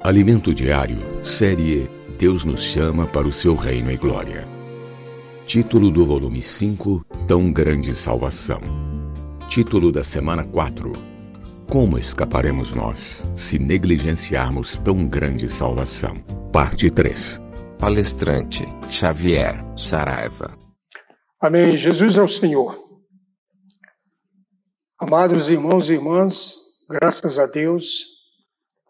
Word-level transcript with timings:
Alimento 0.00 0.54
Diário, 0.54 1.24
série 1.24 1.90
Deus 2.16 2.44
nos 2.44 2.62
chama 2.62 3.04
para 3.08 3.26
o 3.26 3.32
seu 3.32 3.56
reino 3.56 3.90
e 3.90 3.96
glória. 3.96 4.46
Título 5.44 5.90
do 5.90 6.06
volume 6.06 6.40
5: 6.40 7.04
Tão 7.26 7.52
grande 7.52 7.92
salvação. 7.92 8.60
Título 9.48 9.90
da 9.90 10.04
semana 10.04 10.44
4: 10.44 10.92
Como 11.68 11.98
escaparemos 11.98 12.70
nós 12.70 13.24
se 13.34 13.58
negligenciarmos 13.58 14.78
tão 14.78 15.04
grande 15.04 15.48
salvação? 15.48 16.22
Parte 16.52 16.90
3. 16.92 17.42
Palestrante 17.76 18.68
Xavier 18.88 19.64
Saraiva. 19.76 20.56
Amém. 21.40 21.76
Jesus 21.76 22.16
é 22.16 22.22
o 22.22 22.28
Senhor. 22.28 22.78
Amados 24.96 25.50
irmãos 25.50 25.90
e 25.90 25.94
irmãs, 25.94 26.54
graças 26.88 27.36
a 27.36 27.46
Deus 27.46 28.17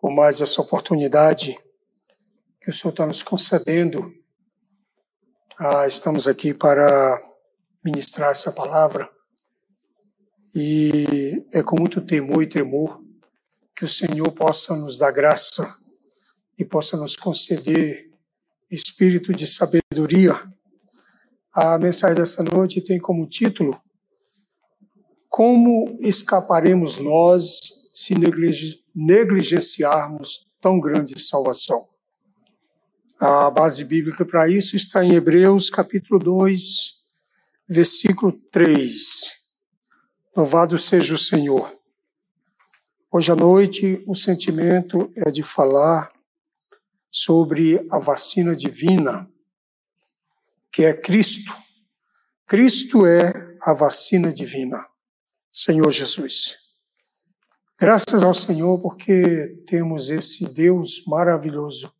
por 0.00 0.10
mais 0.12 0.40
essa 0.40 0.60
oportunidade 0.60 1.58
que 2.60 2.70
o 2.70 2.72
Senhor 2.72 2.90
está 2.90 3.06
nos 3.06 3.22
concedendo. 3.22 4.12
Ah, 5.58 5.86
estamos 5.86 6.28
aqui 6.28 6.54
para 6.54 7.20
ministrar 7.84 8.32
essa 8.32 8.52
palavra 8.52 9.10
e 10.54 11.46
é 11.52 11.62
com 11.62 11.78
muito 11.78 12.00
temor 12.00 12.42
e 12.42 12.48
tremor 12.48 13.02
que 13.76 13.84
o 13.84 13.88
Senhor 13.88 14.30
possa 14.32 14.76
nos 14.76 14.96
dar 14.96 15.10
graça 15.10 15.76
e 16.58 16.64
possa 16.64 16.96
nos 16.96 17.16
conceder 17.16 18.10
espírito 18.70 19.32
de 19.32 19.46
sabedoria. 19.46 20.34
A 21.52 21.78
mensagem 21.78 22.16
dessa 22.16 22.42
noite 22.42 22.80
tem 22.80 22.98
como 22.98 23.26
título 23.26 23.80
como 25.28 25.96
escaparemos 26.00 26.96
nós 26.96 27.67
se 28.08 28.14
negligenciarmos 28.94 30.48
tão 30.60 30.80
grande 30.80 31.20
salvação? 31.20 31.86
A 33.20 33.50
base 33.50 33.84
bíblica 33.84 34.24
para 34.24 34.48
isso 34.48 34.76
está 34.76 35.04
em 35.04 35.12
Hebreus 35.12 35.68
capítulo 35.68 36.18
2, 36.18 37.02
versículo 37.68 38.32
3. 38.50 39.54
Louvado 40.34 40.78
seja 40.78 41.14
o 41.14 41.18
Senhor. 41.18 41.76
Hoje 43.10 43.30
à 43.30 43.36
noite 43.36 44.02
o 44.06 44.14
sentimento 44.14 45.10
é 45.16 45.30
de 45.30 45.42
falar 45.42 46.10
sobre 47.10 47.86
a 47.90 47.98
vacina 47.98 48.56
divina, 48.56 49.28
que 50.72 50.84
é 50.84 50.94
Cristo. 50.94 51.52
Cristo 52.46 53.04
é 53.04 53.56
a 53.60 53.74
vacina 53.74 54.32
divina. 54.32 54.86
Senhor 55.52 55.90
Jesus. 55.90 56.67
Graças 57.80 58.24
ao 58.24 58.34
Senhor 58.34 58.80
porque 58.82 59.62
temos 59.64 60.10
esse 60.10 60.52
Deus 60.52 61.04
maravilhoso 61.06 61.94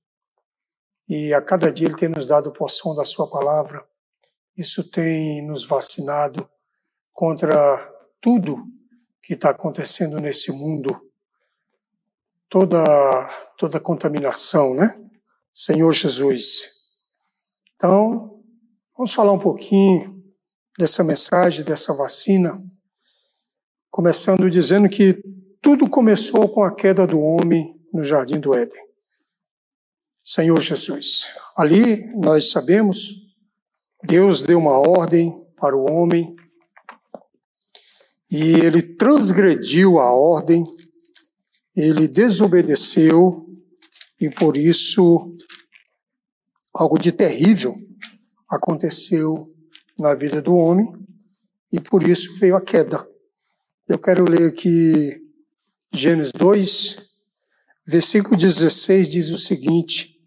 e 1.08 1.32
a 1.32 1.40
cada 1.40 1.72
dia 1.72 1.86
Ele 1.86 1.96
tem 1.96 2.08
nos 2.08 2.26
dado 2.26 2.50
porção 2.50 2.96
da 2.96 3.04
Sua 3.04 3.30
palavra. 3.30 3.86
Isso 4.56 4.82
tem 4.82 5.46
nos 5.46 5.64
vacinado 5.64 6.50
contra 7.12 7.78
tudo 8.20 8.66
que 9.22 9.34
está 9.34 9.50
acontecendo 9.50 10.18
nesse 10.18 10.50
mundo, 10.50 11.00
toda 12.48 12.82
toda 13.56 13.78
contaminação, 13.78 14.74
né? 14.74 15.00
Senhor 15.54 15.92
Jesus. 15.92 16.98
Então, 17.76 18.42
vamos 18.96 19.14
falar 19.14 19.30
um 19.32 19.38
pouquinho 19.38 20.20
dessa 20.76 21.04
mensagem, 21.04 21.64
dessa 21.64 21.94
vacina 21.94 22.60
começando 23.90 24.50
dizendo 24.50 24.88
que 24.88 25.20
tudo 25.68 25.90
começou 25.90 26.48
com 26.48 26.64
a 26.64 26.74
queda 26.74 27.06
do 27.06 27.20
homem 27.20 27.78
no 27.92 28.02
jardim 28.02 28.40
do 28.40 28.54
Éden. 28.54 28.82
Senhor 30.24 30.58
Jesus, 30.62 31.28
ali 31.54 32.06
nós 32.16 32.50
sabemos, 32.50 33.10
Deus 34.02 34.40
deu 34.40 34.58
uma 34.58 34.78
ordem 34.78 35.30
para 35.60 35.76
o 35.76 35.84
homem 35.84 36.34
e 38.30 38.54
ele 38.60 38.80
transgrediu 38.80 39.98
a 39.98 40.10
ordem, 40.10 40.64
ele 41.76 42.08
desobedeceu 42.08 43.46
e 44.18 44.30
por 44.30 44.56
isso 44.56 45.36
algo 46.72 46.98
de 46.98 47.12
terrível 47.12 47.76
aconteceu 48.48 49.54
na 49.98 50.14
vida 50.14 50.40
do 50.40 50.56
homem 50.56 50.90
e 51.70 51.78
por 51.78 52.08
isso 52.08 52.38
veio 52.38 52.56
a 52.56 52.60
queda. 52.62 53.06
Eu 53.86 53.98
quero 53.98 54.24
ler 54.24 54.48
aqui 54.48 55.27
Gênesis 55.92 56.32
2, 56.32 56.98
versículo 57.86 58.36
16 58.36 59.08
diz 59.08 59.30
o 59.30 59.38
seguinte: 59.38 60.20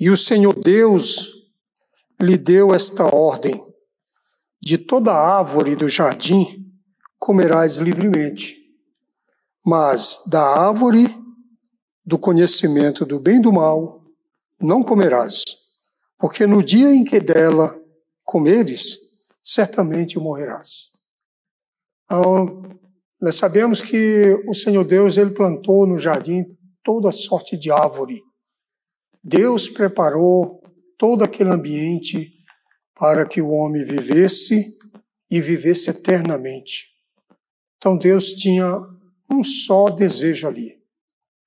E 0.00 0.08
o 0.10 0.16
Senhor 0.16 0.54
Deus 0.58 1.30
lhe 2.20 2.38
deu 2.38 2.74
esta 2.74 3.04
ordem: 3.14 3.64
De 4.60 4.78
toda 4.78 5.12
árvore 5.12 5.76
do 5.76 5.88
jardim 5.88 6.72
comerás 7.18 7.76
livremente, 7.76 8.56
mas 9.64 10.22
da 10.26 10.42
árvore 10.42 11.06
do 12.04 12.18
conhecimento 12.18 13.04
do 13.04 13.20
bem 13.20 13.36
e 13.36 13.42
do 13.42 13.52
mal 13.52 14.04
não 14.60 14.82
comerás, 14.82 15.42
porque 16.18 16.46
no 16.46 16.62
dia 16.62 16.94
em 16.94 17.04
que 17.04 17.20
dela 17.20 17.78
comeres, 18.24 18.98
certamente 19.42 20.18
morrerás. 20.18 20.90
Então, 22.06 22.62
nós 23.24 23.36
sabemos 23.36 23.80
que 23.80 24.38
o 24.46 24.52
Senhor 24.52 24.84
Deus 24.84 25.16
ele 25.16 25.30
plantou 25.30 25.86
no 25.86 25.96
jardim 25.96 26.44
toda 26.82 27.10
sorte 27.10 27.56
de 27.56 27.70
árvore. 27.70 28.22
Deus 29.22 29.66
preparou 29.66 30.62
todo 30.98 31.24
aquele 31.24 31.48
ambiente 31.48 32.34
para 32.94 33.26
que 33.26 33.40
o 33.40 33.48
homem 33.48 33.82
vivesse 33.82 34.76
e 35.30 35.40
vivesse 35.40 35.88
eternamente. 35.88 36.90
Então 37.78 37.96
Deus 37.96 38.34
tinha 38.34 38.78
um 39.30 39.42
só 39.42 39.88
desejo 39.88 40.46
ali. 40.46 40.78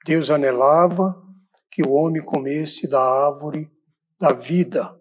Deus 0.04 0.32
anelava 0.32 1.24
que 1.70 1.84
o 1.84 1.92
homem 1.92 2.24
comesse 2.24 2.90
da 2.90 3.00
árvore 3.00 3.70
da 4.20 4.34
vida 4.34 5.00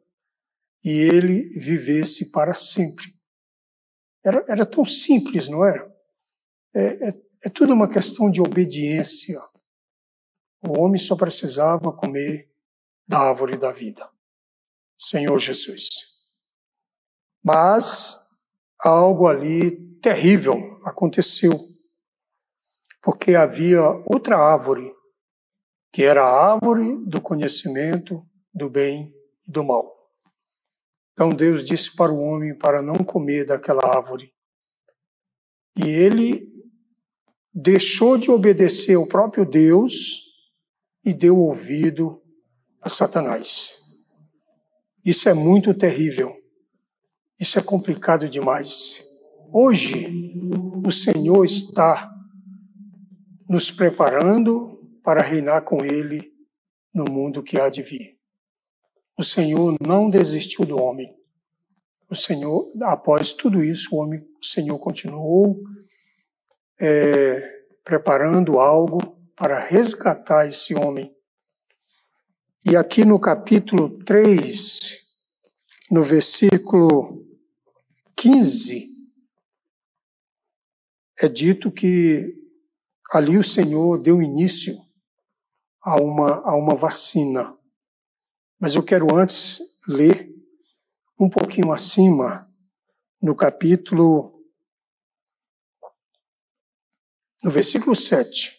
e 0.85 0.91
ele 0.91 1.49
vivesse 1.59 2.31
para 2.31 2.53
sempre. 2.53 3.17
Era, 4.23 4.45
era 4.47 4.67
tão 4.67 4.85
simples, 4.85 5.49
não 5.49 5.65
era? 5.65 5.96
É, 6.79 7.09
é, 7.09 7.23
é 7.47 7.49
tudo 7.49 7.73
uma 7.73 7.89
questão 7.89 8.31
de 8.31 8.43
obediência. 8.43 9.41
O 10.63 10.79
homem 10.79 10.99
só 10.99 11.17
precisava 11.17 11.91
comer 11.91 12.53
da 13.09 13.19
árvore 13.19 13.57
da 13.57 13.73
vida. 13.73 14.07
Senhor 14.99 15.39
Jesus. 15.39 15.89
Mas 17.43 18.19
algo 18.79 19.27
ali 19.27 19.97
terrível 20.01 20.79
aconteceu. 20.85 21.53
Porque 23.01 23.35
havia 23.35 23.83
outra 24.05 24.37
árvore, 24.37 24.95
que 25.91 26.03
era 26.03 26.25
a 26.25 26.53
árvore 26.53 27.07
do 27.07 27.23
conhecimento 27.23 28.23
do 28.53 28.69
bem 28.69 29.15
e 29.49 29.51
do 29.51 29.65
mal. 29.65 29.97
Então 31.13 31.31
Deus 31.31 31.65
disse 31.65 31.97
para 31.97 32.13
o 32.13 32.21
homem 32.21 32.55
para 32.55 32.83
não 32.83 32.97
comer 32.97 33.47
daquela 33.47 33.97
árvore. 33.97 34.35
E 35.75 35.89
ele 35.89 36.56
deixou 37.59 38.19
de 38.19 38.31
obedecer 38.31 38.97
ao 38.97 39.07
próprio 39.07 39.47
Deus 39.47 40.27
e 41.03 41.15
deu 41.15 41.39
ouvido 41.39 42.21
a 42.83 42.91
Satanás. 42.91 43.79
Isso 45.03 45.27
é 45.31 45.33
muito 45.33 45.73
terrível. 45.73 46.37
Isso 47.41 47.59
é 47.59 47.63
complicado 47.63 48.29
demais. 48.29 49.03
Hoje, 49.51 50.07
o 50.85 50.93
Senhor 50.93 51.47
está 51.47 52.13
nos 53.49 53.71
preparando 53.71 54.79
para 55.03 55.23
reinar 55.23 55.63
com 55.63 55.83
Ele 55.83 56.31
no 56.93 57.05
mundo 57.11 57.43
que 57.43 57.59
há 57.59 57.71
de 57.71 57.83
vir. 57.83 58.19
O 59.17 59.25
Senhor 59.25 59.77
não 59.81 60.11
desistiu 60.11 60.67
do 60.67 60.77
homem. 60.77 61.17
O 62.11 62.15
Senhor, 62.15 62.71
após 62.83 63.33
tudo 63.33 63.65
isso, 63.65 63.95
o 63.95 63.99
homem, 63.99 64.21
o 64.43 64.45
Senhor 64.45 64.79
continuou 64.79 65.63
é, 66.79 67.65
preparando 67.85 68.59
algo 68.59 68.99
para 69.37 69.59
resgatar 69.59 70.47
esse 70.47 70.75
homem. 70.75 71.15
E 72.65 72.77
aqui 72.77 73.05
no 73.05 73.21
capítulo 73.21 74.03
3, 74.05 74.79
no 75.91 76.03
versículo 76.03 77.25
15, 78.17 78.87
é 81.21 81.29
dito 81.29 81.71
que 81.71 82.35
ali 83.13 83.39
o 83.39 83.45
Senhor 83.45 84.03
deu 84.03 84.21
início 84.21 84.75
a 85.83 85.97
uma, 85.97 86.41
a 86.41 86.57
uma 86.57 86.75
vacina. 86.75 87.57
Mas 88.59 88.75
eu 88.75 88.83
quero 88.83 89.15
antes 89.17 89.61
ler 89.87 90.29
um 91.19 91.31
pouquinho 91.31 91.73
acima, 91.73 92.51
no 93.23 93.35
capítulo 93.35 94.36
no 97.47 97.53
versículo 97.53 97.95
7. 97.95 98.57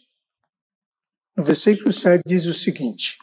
No 1.36 1.44
versículo 1.44 1.92
7 1.92 2.24
diz 2.26 2.46
o 2.46 2.54
seguinte: 2.54 3.18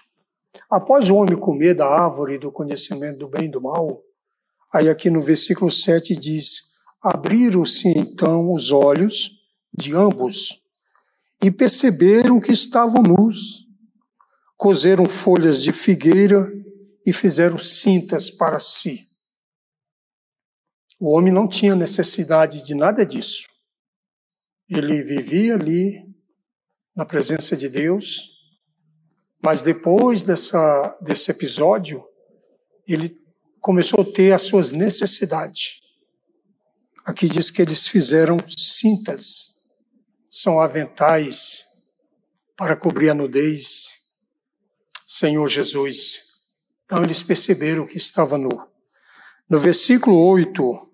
Após 0.71 1.09
o 1.09 1.17
homem 1.17 1.41
comer 1.41 1.75
da 1.75 1.87
árvore 1.87 2.37
do 2.37 2.53
conhecimento 2.53 3.21
do 3.21 3.29
bem 3.31 3.47
e 3.47 3.51
do 3.51 3.63
mal, 3.63 4.03
aí 4.71 4.91
aqui 4.91 5.09
no 5.09 5.23
versículo 5.23 5.71
7 5.71 6.15
diz: 6.17 6.75
Abriram-se 7.01 7.89
então 7.97 8.53
os 8.53 8.71
olhos 8.71 9.31
de 9.73 9.97
ambos 9.97 10.61
e 11.43 11.51
perceberam 11.51 12.39
que 12.39 12.53
estavam 12.53 13.03
nus. 13.03 13.67
Cozeram 14.59 15.07
folhas 15.07 15.63
de 15.63 15.73
figueira 15.73 16.53
e 17.07 17.13
fizeram 17.13 17.57
cintas 17.57 18.31
para 18.31 18.61
si. 18.61 19.01
O 21.01 21.17
homem 21.17 21.33
não 21.33 21.49
tinha 21.49 21.75
necessidade 21.75 22.63
de 22.63 22.75
nada 22.75 23.07
disso. 23.07 23.54
Ele 24.77 25.03
vivia 25.03 25.55
ali 25.55 26.05
na 26.95 27.05
presença 27.05 27.57
de 27.57 27.69
Deus, 27.69 28.31
mas 29.43 29.63
depois 29.63 30.23
dessa, 30.23 30.97
desse 31.01 31.31
episódio, 31.31 32.05
ele 32.87 33.17
começou 33.61 34.01
a 34.03 34.13
ter 34.13 34.33
as 34.33 34.43
suas 34.43 34.71
necessidades. 34.71 35.81
Aqui 37.05 37.29
diz 37.29 37.51
que 37.51 37.63
eles 37.63 37.87
fizeram 37.87 38.39
cintas, 38.49 39.63
são 40.31 40.61
aventais 40.61 41.65
para 42.57 42.77
cobrir 42.77 43.11
a 43.11 43.15
nudez. 43.15 43.95
Senhor 45.07 45.47
Jesus. 45.49 46.23
Então 46.85 47.03
eles 47.03 47.23
perceberam 47.23 47.87
que 47.87 47.97
estava 47.97 48.39
nu. 48.39 48.51
No 49.49 49.59
versículo 49.59 50.17
8, 50.17 50.91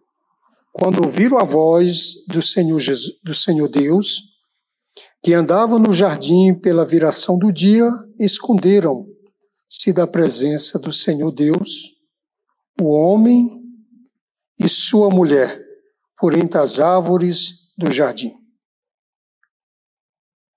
quando 0.72 1.02
ouviram 1.02 1.38
a 1.38 1.44
voz 1.44 2.24
do 2.28 2.40
Senhor, 2.40 2.78
Jesus, 2.78 3.18
do 3.22 3.34
Senhor 3.34 3.68
Deus, 3.68 4.22
que 5.22 5.34
andava 5.34 5.78
no 5.78 5.92
jardim 5.92 6.54
pela 6.54 6.86
viração 6.86 7.38
do 7.38 7.52
dia, 7.52 7.90
esconderam-se 8.18 9.92
da 9.92 10.06
presença 10.06 10.78
do 10.78 10.92
Senhor 10.92 11.30
Deus, 11.32 12.00
o 12.80 12.88
homem 12.88 13.60
e 14.58 14.68
sua 14.68 15.10
mulher, 15.10 15.60
por 16.18 16.34
entre 16.34 16.58
as 16.58 16.80
árvores 16.80 17.72
do 17.76 17.90
jardim. 17.90 18.34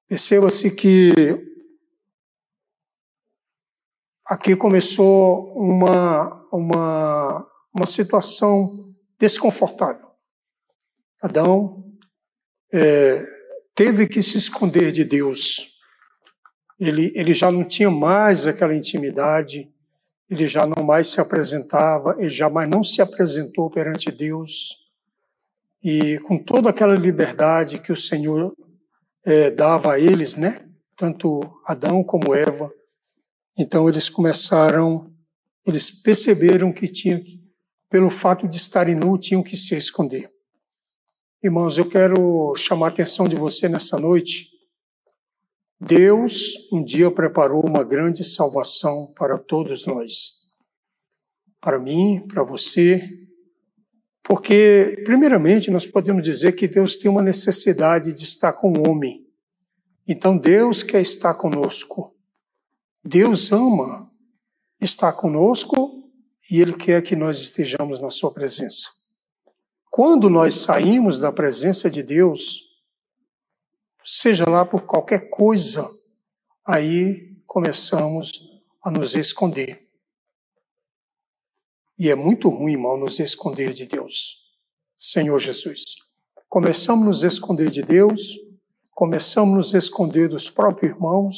Perceba-se 0.08 0.76
que 0.76 1.12
aqui 4.26 4.56
começou 4.56 5.54
uma, 5.56 6.48
uma, 6.52 7.48
uma 7.76 7.88
situação 7.88 8.94
desconfortável. 9.20 10.03
Adão 11.24 11.86
é, 12.74 13.26
teve 13.74 14.10
que 14.10 14.22
se 14.22 14.38
esconder 14.38 14.92
de 14.92 15.06
Deus. 15.06 15.70
Ele, 16.78 17.14
ele 17.16 17.34
já 17.34 17.50
não 17.50 17.64
tinha 17.64 17.90
mais 17.90 18.46
aquela 18.46 18.76
intimidade, 18.76 19.72
ele 20.30 20.50
já 20.50 20.68
não 20.68 20.84
mais 20.84 21.08
se 21.08 21.22
apresentava, 21.22 22.18
ele 22.20 22.30
jamais 22.30 22.70
não 22.70 22.84
se 22.84 23.02
apresentou 23.02 23.70
perante 23.70 24.12
Deus. 24.12 24.84
E 25.82 26.20
com 26.28 26.38
toda 26.38 26.70
aquela 26.70 26.94
liberdade 26.94 27.80
que 27.80 27.94
o 27.94 27.96
Senhor 27.96 28.54
é, 29.26 29.50
dava 29.50 29.94
a 29.94 30.00
eles, 30.00 30.36
né? 30.36 30.68
Tanto 30.98 31.40
Adão 31.66 32.04
como 32.04 32.36
Eva. 32.36 32.70
Então 33.58 33.88
eles 33.88 34.10
começaram, 34.10 35.10
eles 35.66 35.90
perceberam 35.90 36.74
que 36.74 36.86
tinham, 36.90 37.22
pelo 37.90 38.10
fato 38.10 38.46
de 38.46 38.58
estarem 38.58 38.96
nu, 38.96 39.18
tinham 39.18 39.42
que 39.42 39.56
se 39.56 39.74
esconder. 39.74 40.33
Irmãos, 41.44 41.78
eu 41.78 41.84
quero 41.84 42.56
chamar 42.56 42.86
a 42.86 42.90
atenção 42.90 43.28
de 43.28 43.36
você 43.36 43.68
nessa 43.68 44.00
noite. 44.00 44.50
Deus 45.78 46.54
um 46.72 46.82
dia 46.82 47.12
preparou 47.12 47.68
uma 47.68 47.84
grande 47.84 48.24
salvação 48.24 49.12
para 49.14 49.38
todos 49.38 49.86
nós. 49.86 50.54
Para 51.60 51.78
mim, 51.78 52.26
para 52.30 52.46
você. 52.46 53.10
Porque, 54.24 55.02
primeiramente, 55.04 55.70
nós 55.70 55.86
podemos 55.86 56.24
dizer 56.24 56.54
que 56.54 56.66
Deus 56.66 56.96
tem 56.96 57.12
uma 57.12 57.22
necessidade 57.22 58.14
de 58.14 58.24
estar 58.24 58.54
com 58.54 58.72
o 58.72 58.90
homem. 58.90 59.28
Então, 60.08 60.38
Deus 60.38 60.82
quer 60.82 61.02
estar 61.02 61.34
conosco. 61.34 62.16
Deus 63.04 63.52
ama 63.52 64.10
estar 64.80 65.12
conosco 65.12 66.10
e 66.50 66.62
Ele 66.62 66.72
quer 66.72 67.02
que 67.04 67.18
nós 67.18 67.38
estejamos 67.38 68.00
na 68.00 68.10
Sua 68.10 68.34
presença. 68.34 69.03
Quando 69.96 70.28
nós 70.28 70.56
saímos 70.56 71.20
da 71.20 71.32
presença 71.32 71.88
de 71.88 72.02
Deus, 72.02 72.64
seja 74.04 74.44
lá 74.50 74.66
por 74.66 74.88
qualquer 74.88 75.30
coisa, 75.30 75.88
aí 76.66 77.40
começamos 77.46 78.32
a 78.84 78.90
nos 78.90 79.14
esconder. 79.14 79.88
E 81.96 82.10
é 82.10 82.16
muito 82.16 82.50
ruim, 82.50 82.72
irmão, 82.72 82.98
nos 82.98 83.20
esconder 83.20 83.72
de 83.72 83.86
Deus. 83.86 84.42
Senhor 84.98 85.38
Jesus. 85.38 85.84
Começamos 86.50 87.04
a 87.04 87.08
nos 87.10 87.24
esconder 87.24 87.70
de 87.70 87.84
Deus, 87.84 88.34
começamos 88.96 89.54
a 89.54 89.58
nos 89.58 89.74
esconder 89.76 90.28
dos 90.28 90.50
próprios 90.50 90.92
irmãos. 90.92 91.36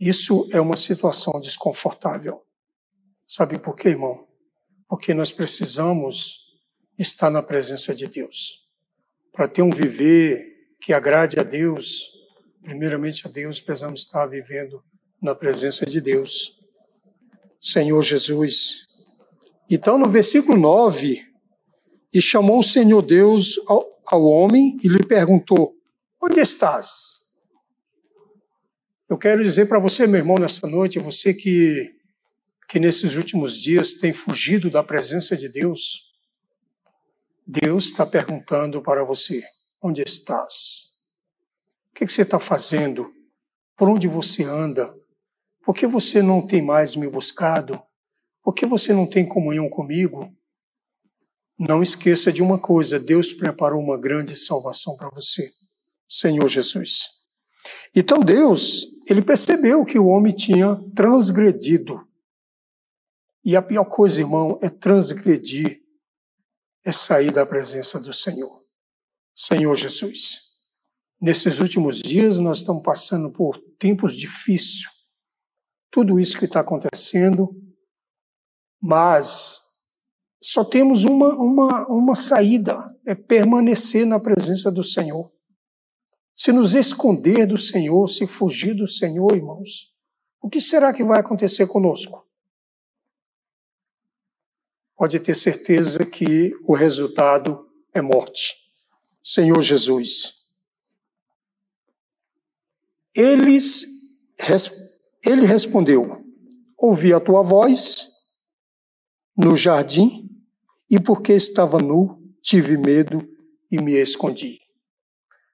Isso 0.00 0.48
é 0.50 0.60
uma 0.60 0.76
situação 0.76 1.40
desconfortável. 1.40 2.44
Sabe 3.24 3.56
por 3.56 3.76
quê, 3.76 3.90
irmão? 3.90 4.26
Porque 4.88 5.14
nós 5.14 5.30
precisamos 5.30 6.45
estar 6.98 7.30
na 7.30 7.42
presença 7.42 7.94
de 7.94 8.06
Deus. 8.06 8.66
Para 9.32 9.48
ter 9.48 9.62
um 9.62 9.70
viver 9.70 10.44
que 10.80 10.92
agrade 10.92 11.38
a 11.38 11.42
Deus, 11.42 12.04
primeiramente 12.62 13.26
a 13.26 13.30
Deus, 13.30 13.60
precisamos 13.60 14.00
estar 14.00 14.26
vivendo 14.26 14.82
na 15.20 15.34
presença 15.34 15.84
de 15.84 16.00
Deus. 16.00 16.58
Senhor 17.60 18.02
Jesus. 18.02 18.86
Então, 19.68 19.98
no 19.98 20.08
versículo 20.08 20.58
9, 20.58 21.26
e 22.12 22.20
chamou 22.20 22.60
o 22.60 22.64
Senhor 22.64 23.02
Deus 23.02 23.58
ao, 23.66 23.84
ao 24.06 24.24
homem 24.24 24.76
e 24.82 24.88
lhe 24.88 25.04
perguntou: 25.04 25.74
Onde 26.22 26.40
estás? 26.40 27.16
Eu 29.08 29.18
quero 29.18 29.42
dizer 29.42 29.66
para 29.66 29.78
você, 29.78 30.06
meu 30.06 30.18
irmão, 30.18 30.36
nessa 30.36 30.66
noite, 30.66 30.98
você 30.98 31.32
que, 31.32 31.88
que 32.68 32.80
nesses 32.80 33.16
últimos 33.16 33.60
dias 33.60 33.92
tem 33.92 34.12
fugido 34.12 34.68
da 34.70 34.82
presença 34.82 35.36
de 35.36 35.48
Deus, 35.48 36.05
Deus 37.46 37.84
está 37.84 38.04
perguntando 38.04 38.82
para 38.82 39.04
você: 39.04 39.44
onde 39.80 40.02
estás? 40.02 40.96
O 41.90 41.94
que, 41.94 42.08
você 42.08 42.22
está 42.22 42.40
fazendo? 42.40 43.14
Por 43.76 43.88
onde 43.88 44.08
você 44.08 44.42
anda? 44.42 44.92
Por 45.64 45.74
que 45.74 45.86
você 45.86 46.20
não 46.20 46.44
tem 46.44 46.60
mais 46.60 46.96
me 46.96 47.08
buscado? 47.08 47.80
Por 48.42 48.52
que 48.52 48.66
você 48.66 48.92
não 48.92 49.06
tem 49.06 49.26
comunhão 49.26 49.68
comigo? 49.68 50.34
Não 51.56 51.82
esqueça 51.82 52.32
de 52.32 52.42
uma 52.42 52.58
coisa: 52.58 52.98
Deus 52.98 53.32
preparou 53.32 53.80
uma 53.80 53.96
grande 53.96 54.34
salvação 54.34 54.96
para 54.96 55.08
você, 55.10 55.52
Senhor 56.08 56.48
Jesus. 56.48 57.10
Então 57.94 58.18
Deus, 58.18 58.86
ele 59.06 59.22
percebeu 59.22 59.84
que 59.84 59.98
o 60.00 60.06
homem 60.06 60.34
tinha 60.34 60.76
transgredido. 60.96 62.06
E 63.44 63.54
a 63.54 63.62
pior 63.62 63.84
coisa, 63.84 64.20
irmão, 64.20 64.58
é 64.60 64.68
transgredir 64.68 65.85
é 66.86 66.92
sair 66.92 67.32
da 67.32 67.44
presença 67.44 67.98
do 67.98 68.14
Senhor. 68.14 68.64
Senhor 69.34 69.74
Jesus, 69.74 70.38
nesses 71.20 71.58
últimos 71.58 72.00
dias 72.00 72.38
nós 72.38 72.58
estamos 72.58 72.84
passando 72.84 73.32
por 73.32 73.58
tempos 73.76 74.16
difíceis. 74.16 74.84
Tudo 75.90 76.20
isso 76.20 76.38
que 76.38 76.44
está 76.44 76.60
acontecendo, 76.60 77.50
mas 78.80 79.60
só 80.40 80.64
temos 80.64 81.02
uma, 81.04 81.34
uma, 81.34 81.88
uma 81.88 82.14
saída, 82.14 82.78
é 83.04 83.16
permanecer 83.16 84.06
na 84.06 84.20
presença 84.20 84.70
do 84.70 84.84
Senhor. 84.84 85.32
Se 86.36 86.52
nos 86.52 86.74
esconder 86.74 87.46
do 87.46 87.58
Senhor, 87.58 88.06
se 88.08 88.28
fugir 88.28 88.74
do 88.74 88.86
Senhor, 88.86 89.34
irmãos, 89.34 89.92
o 90.40 90.48
que 90.48 90.60
será 90.60 90.94
que 90.94 91.02
vai 91.02 91.18
acontecer 91.18 91.66
conosco? 91.66 92.25
Pode 94.96 95.20
ter 95.20 95.34
certeza 95.34 96.04
que 96.04 96.52
o 96.64 96.74
resultado 96.74 97.68
é 97.92 98.00
morte. 98.00 98.56
Senhor 99.22 99.60
Jesus. 99.60 100.48
Eles, 103.14 103.84
ele 105.24 105.46
respondeu: 105.46 106.24
Ouvi 106.78 107.12
a 107.12 107.20
tua 107.20 107.42
voz 107.42 108.08
no 109.36 109.56
jardim, 109.56 110.30
e 110.90 110.98
porque 110.98 111.32
estava 111.32 111.78
nu, 111.78 112.22
tive 112.40 112.76
medo 112.76 113.28
e 113.70 113.82
me 113.82 113.94
escondi. 113.94 114.60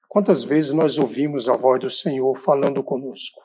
Quantas 0.07 0.43
vezes 0.43 0.71
nós 0.71 0.97
ouvimos 0.97 1.49
a 1.49 1.55
voz 1.55 1.79
do 1.79 1.89
Senhor 1.89 2.35
falando 2.35 2.83
conosco 2.83 3.41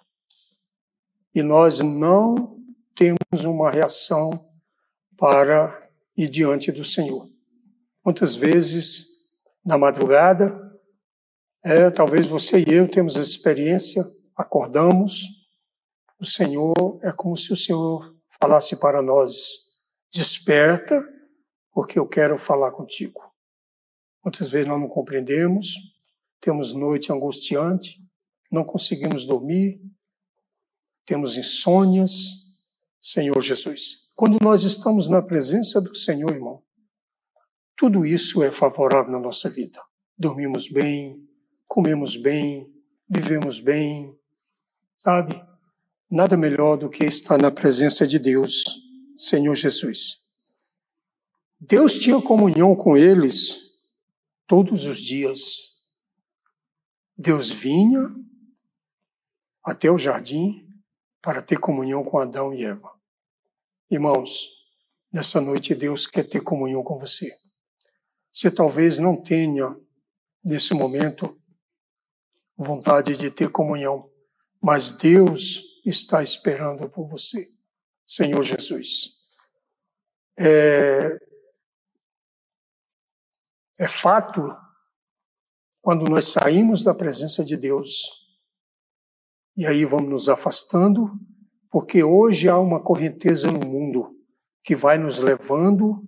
e 1.35 1.43
nós 1.43 1.81
não 1.81 2.59
temos 2.95 3.45
uma 3.45 3.71
reação 3.71 4.47
para 5.17 5.88
e 6.19 6.29
diante 6.29 6.73
do 6.73 6.85
Senhor. 6.85 7.31
Muitas 8.05 8.35
vezes, 8.35 9.31
na 9.65 9.79
madrugada, 9.79 10.53
é, 11.65 11.89
talvez 11.91 12.27
você 12.27 12.59
e 12.59 12.73
eu 12.73 12.91
temos 12.91 13.17
a 13.17 13.23
experiência, 13.23 14.05
acordamos, 14.35 15.23
o 16.19 16.27
Senhor 16.27 16.75
é 17.05 17.13
como 17.13 17.37
se 17.37 17.53
o 17.53 17.57
Senhor 17.57 18.17
falasse 18.41 18.75
para 18.75 19.01
nós: 19.01 19.79
desperta, 20.13 21.01
porque 21.73 22.01
eu 22.01 22.09
quero 22.09 22.37
falar 22.37 22.73
contigo. 22.73 23.23
Muitas 24.25 24.51
vezes 24.51 24.67
nós 24.67 24.81
não 24.81 24.89
compreendemos, 24.89 25.75
temos 26.41 26.75
noite 26.75 27.13
angustiante, 27.13 28.03
não 28.51 28.65
conseguimos 28.65 29.25
dormir, 29.25 29.81
temos 31.07 31.37
insônias. 31.37 32.49
Senhor 33.01 33.41
Jesus, 33.41 34.08
quando 34.19 34.37
nós 34.43 34.65
estamos 34.65 35.09
na 35.09 35.23
presença 35.23 35.81
do 35.81 35.95
Senhor, 35.95 36.33
irmão, 36.33 36.61
tudo 37.77 38.05
isso 38.05 38.43
é 38.43 38.51
favorável 38.51 39.13
na 39.13 39.21
nossa 39.21 39.49
vida. 39.49 39.81
Dormimos 40.19 40.69
bem, 40.69 41.25
comemos 41.69 42.17
bem, 42.17 42.69
vivemos 43.09 43.61
bem, 43.61 44.19
sabe? 44.97 45.41
Nada 46.11 46.37
melhor 46.37 46.77
do 46.77 46.91
que 46.91 47.05
estar 47.05 47.41
na 47.41 47.53
presença 47.53 48.05
de 48.05 48.19
Deus, 48.19 48.65
Senhor 49.17 49.55
Jesus. 49.55 50.27
Deus 51.61 51.97
tinha 52.01 52.21
comunhão 52.21 52.75
com 52.75 52.97
eles 52.97 53.79
todos 54.49 54.85
os 54.85 54.99
dias. 54.99 55.81
Deus 57.17 57.51
vinha 57.51 58.13
até 59.63 59.89
o 59.89 59.97
jardim 59.97 60.69
para 61.23 61.41
ter 61.41 61.61
comunhão 61.61 62.03
com 62.03 62.19
Adão 62.19 62.53
e 62.53 62.65
Eva. 62.65 62.98
Irmãos, 63.91 64.49
nessa 65.11 65.41
noite 65.41 65.75
Deus 65.75 66.07
quer 66.07 66.29
ter 66.29 66.43
comunhão 66.43 66.83
com 66.83 66.99
você. 66.99 67.35
Você 68.31 68.51
talvez 68.51 68.99
não 68.99 69.17
tenha, 69.17 69.75
nesse 70.45 70.75
momento, 70.75 71.41
vontade 72.55 73.17
de 73.17 73.31
ter 73.31 73.51
comunhão, 73.51 74.13
mas 74.61 74.91
Deus 74.91 75.63
está 75.87 76.23
esperando 76.23 76.91
por 76.91 77.09
você, 77.09 77.51
Senhor 78.07 78.43
Jesus. 78.43 79.27
É, 80.39 81.19
é 83.79 83.89
fato, 83.89 84.43
quando 85.81 86.05
nós 86.11 86.27
saímos 86.27 86.83
da 86.83 86.95
presença 86.95 87.43
de 87.43 87.57
Deus, 87.57 88.03
e 89.57 89.65
aí 89.65 89.87
vamos 89.87 90.11
nos 90.11 90.29
afastando, 90.29 91.11
porque 91.71 92.03
hoje 92.03 92.49
há 92.49 92.59
uma 92.59 92.81
correnteza 92.81 93.51
no 93.51 93.61
mundo 93.61 94.17
que 94.63 94.75
vai 94.75 94.99
nos 94.99 95.19
levando. 95.19 96.03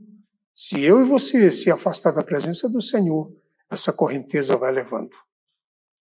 Se 0.55 0.83
eu 0.83 1.01
e 1.01 1.05
você 1.05 1.51
se 1.51 1.71
afastar 1.71 2.13
da 2.13 2.23
presença 2.23 2.69
do 2.69 2.81
Senhor, 2.81 3.33
essa 3.71 3.93
correnteza 3.93 4.57
vai 4.57 4.73
levando. 4.73 5.17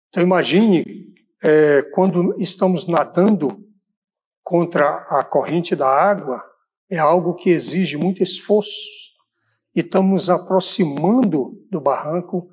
Então 0.10 0.24
imagine 0.24 1.14
é, 1.44 1.82
quando 1.94 2.34
estamos 2.40 2.88
nadando 2.88 3.64
contra 4.44 5.06
a 5.10 5.24
corrente 5.24 5.76
da 5.76 5.88
água, 5.88 6.44
é 6.90 6.98
algo 6.98 7.34
que 7.34 7.50
exige 7.50 7.98
muito 7.98 8.22
esforço. 8.22 9.16
E 9.76 9.82
estamos 9.82 10.30
aproximando 10.30 11.62
do 11.70 11.82
barranco 11.82 12.50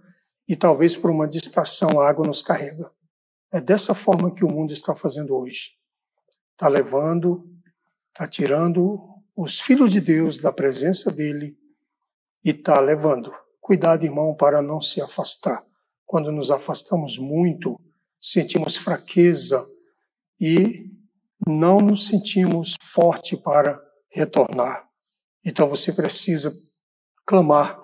e 0.49 0.57
talvez 0.57 0.97
por 0.97 1.11
uma 1.11 1.29
distração 1.29 2.01
a 2.01 2.09
água 2.09 2.27
nos 2.27 2.43
carrega. 2.43 2.91
É 3.53 3.61
dessa 3.61 3.95
forma 3.95 4.35
que 4.35 4.45
o 4.45 4.49
mundo 4.49 4.73
está 4.73 4.97
fazendo 4.97 5.37
hoje. 5.37 5.73
Está 6.53 6.69
levando, 6.69 7.51
está 8.13 8.27
tirando 8.27 9.01
os 9.37 9.61
filhos 9.61 9.91
de 9.91 10.01
Deus 10.01 10.37
da 10.37 10.53
presença 10.53 11.11
dele 11.11 11.57
e 12.45 12.51
está 12.51 12.79
levando. 12.81 13.33
Cuidado, 13.61 14.05
irmão, 14.05 14.35
para 14.35 14.61
não 14.61 14.81
se 14.81 15.01
afastar. 15.01 15.65
Quando 16.05 16.31
nos 16.31 16.51
afastamos 16.51 17.17
muito, 17.17 17.81
sentimos 18.21 18.77
fraqueza 18.77 19.67
e 20.41 20.91
não 21.47 21.79
nos 21.79 22.07
sentimos 22.07 22.77
forte 22.83 23.37
para 23.37 23.81
retornar. 24.11 24.89
Então 25.45 25.69
você 25.69 25.93
precisa 25.93 26.53
clamar. 27.25 27.81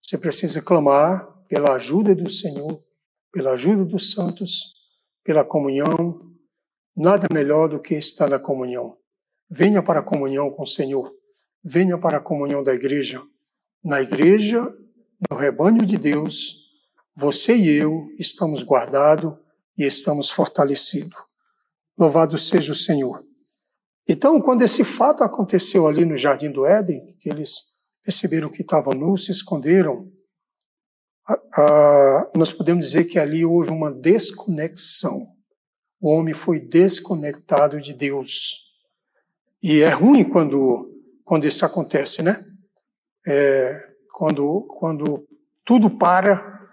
Você 0.00 0.16
precisa 0.16 0.62
clamar 0.62 1.26
pela 1.48 1.74
ajuda 1.74 2.14
do 2.14 2.30
Senhor, 2.30 2.82
pela 3.32 3.52
ajuda 3.52 3.84
dos 3.84 4.12
santos, 4.12 4.74
pela 5.22 5.44
comunhão. 5.44 6.33
Nada 6.96 7.26
melhor 7.32 7.68
do 7.68 7.80
que 7.80 7.94
estar 7.94 8.28
na 8.28 8.38
comunhão. 8.38 8.96
Venha 9.50 9.82
para 9.82 10.00
a 10.00 10.02
comunhão 10.02 10.50
com 10.50 10.62
o 10.62 10.66
Senhor. 10.66 11.12
Venha 11.62 11.98
para 11.98 12.18
a 12.18 12.20
comunhão 12.20 12.62
da 12.62 12.72
igreja. 12.72 13.22
Na 13.82 14.00
igreja, 14.00 14.62
no 15.30 15.36
rebanho 15.36 15.84
de 15.84 15.96
Deus, 15.96 16.64
você 17.14 17.56
e 17.56 17.68
eu 17.68 18.08
estamos 18.18 18.62
guardados 18.62 19.34
e 19.76 19.84
estamos 19.84 20.30
fortalecidos. 20.30 21.16
Louvado 21.98 22.38
seja 22.38 22.72
o 22.72 22.76
Senhor. 22.76 23.24
Então, 24.08 24.40
quando 24.40 24.62
esse 24.62 24.84
fato 24.84 25.24
aconteceu 25.24 25.86
ali 25.86 26.04
no 26.04 26.16
Jardim 26.16 26.50
do 26.50 26.66
Éden, 26.66 27.16
que 27.18 27.28
eles 27.30 27.74
perceberam 28.02 28.50
que 28.50 28.62
estavam 28.62 28.92
nus, 28.92 29.24
se 29.24 29.32
esconderam, 29.32 30.12
nós 32.34 32.52
podemos 32.52 32.86
dizer 32.86 33.04
que 33.04 33.18
ali 33.18 33.44
houve 33.44 33.70
uma 33.70 33.90
desconexão. 33.90 35.33
O 36.04 36.10
homem 36.10 36.34
foi 36.34 36.60
desconectado 36.60 37.80
de 37.80 37.94
Deus. 37.94 38.76
E 39.62 39.80
é 39.80 39.88
ruim 39.88 40.22
quando, 40.22 40.92
quando 41.24 41.46
isso 41.46 41.64
acontece, 41.64 42.22
né? 42.22 42.44
É, 43.26 43.88
quando, 44.12 44.66
quando 44.78 45.26
tudo 45.64 45.88
para, 45.88 46.68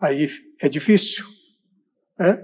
aí 0.00 0.30
é 0.60 0.68
difícil. 0.68 1.24
Né? 2.16 2.40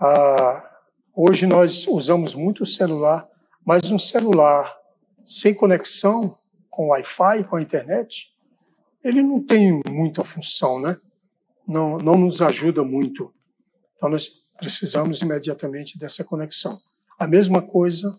Ah, 0.00 0.80
hoje 1.14 1.46
nós 1.46 1.86
usamos 1.86 2.34
muito 2.34 2.62
o 2.62 2.66
celular, 2.66 3.28
mas 3.62 3.92
um 3.92 3.98
celular 3.98 4.74
sem 5.22 5.54
conexão 5.54 6.38
com 6.70 6.88
Wi-Fi, 6.88 7.44
com 7.44 7.56
a 7.56 7.62
internet, 7.62 8.34
ele 9.04 9.22
não 9.22 9.38
tem 9.44 9.82
muita 9.90 10.24
função, 10.24 10.80
né? 10.80 10.98
Não, 11.68 11.98
não 11.98 12.16
nos 12.16 12.40
ajuda 12.40 12.82
muito. 12.82 13.34
Então 13.94 14.08
nós 14.08 14.41
precisamos 14.62 15.20
imediatamente 15.22 15.98
dessa 15.98 16.22
conexão. 16.22 16.78
A 17.18 17.26
mesma 17.26 17.60
coisa 17.60 18.16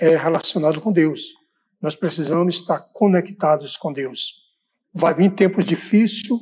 é 0.00 0.16
relacionado 0.16 0.80
com 0.80 0.90
Deus. 0.90 1.34
Nós 1.82 1.94
precisamos 1.94 2.54
estar 2.54 2.78
conectados 2.94 3.76
com 3.76 3.92
Deus. 3.92 4.42
Vai 4.90 5.12
vir 5.12 5.34
tempos 5.34 5.66
difíceis, 5.66 6.40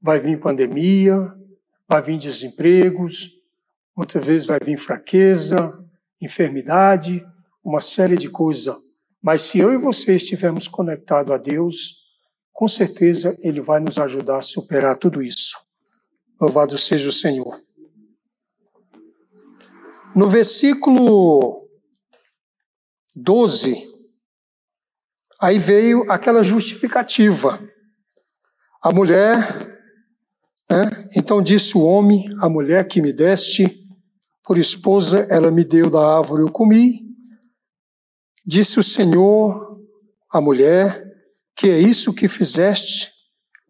vai 0.00 0.20
vir 0.20 0.38
pandemia, 0.38 1.34
vai 1.88 2.00
vir 2.00 2.18
desempregos, 2.18 3.32
muitas 3.96 4.24
vezes 4.24 4.46
vai 4.46 4.60
vir 4.60 4.78
fraqueza, 4.78 5.76
enfermidade, 6.22 7.26
uma 7.64 7.80
série 7.80 8.16
de 8.16 8.30
coisas. 8.30 8.76
Mas 9.20 9.42
se 9.42 9.58
eu 9.58 9.72
e 9.72 9.76
você 9.76 10.14
estivermos 10.14 10.68
conectados 10.68 11.32
a 11.32 11.36
Deus, 11.36 11.96
com 12.52 12.68
certeza 12.68 13.36
Ele 13.40 13.60
vai 13.60 13.80
nos 13.80 13.98
ajudar 13.98 14.38
a 14.38 14.42
superar 14.42 14.96
tudo 14.96 15.20
isso. 15.20 15.58
Louvado 16.40 16.78
seja 16.78 17.08
o 17.08 17.12
Senhor. 17.12 17.67
No 20.14 20.28
versículo 20.28 21.68
12, 23.14 23.86
aí 25.40 25.58
veio 25.58 26.10
aquela 26.10 26.42
justificativa. 26.42 27.60
A 28.82 28.92
mulher 28.92 29.78
né? 30.70 31.08
Então 31.16 31.40
disse 31.40 31.78
o 31.78 31.82
homem, 31.82 32.24
a 32.40 32.48
mulher 32.48 32.86
que 32.86 33.00
me 33.00 33.12
deste 33.12 33.86
por 34.44 34.58
esposa, 34.58 35.26
ela 35.30 35.50
me 35.50 35.64
deu 35.64 35.90
da 35.90 36.18
árvore, 36.18 36.42
eu 36.42 36.50
comi. 36.50 37.06
Disse 38.46 38.78
o 38.78 38.82
Senhor 38.82 39.78
à 40.30 40.40
mulher, 40.40 41.04
que 41.54 41.68
é 41.68 41.78
isso 41.78 42.14
que 42.14 42.28
fizeste? 42.28 43.10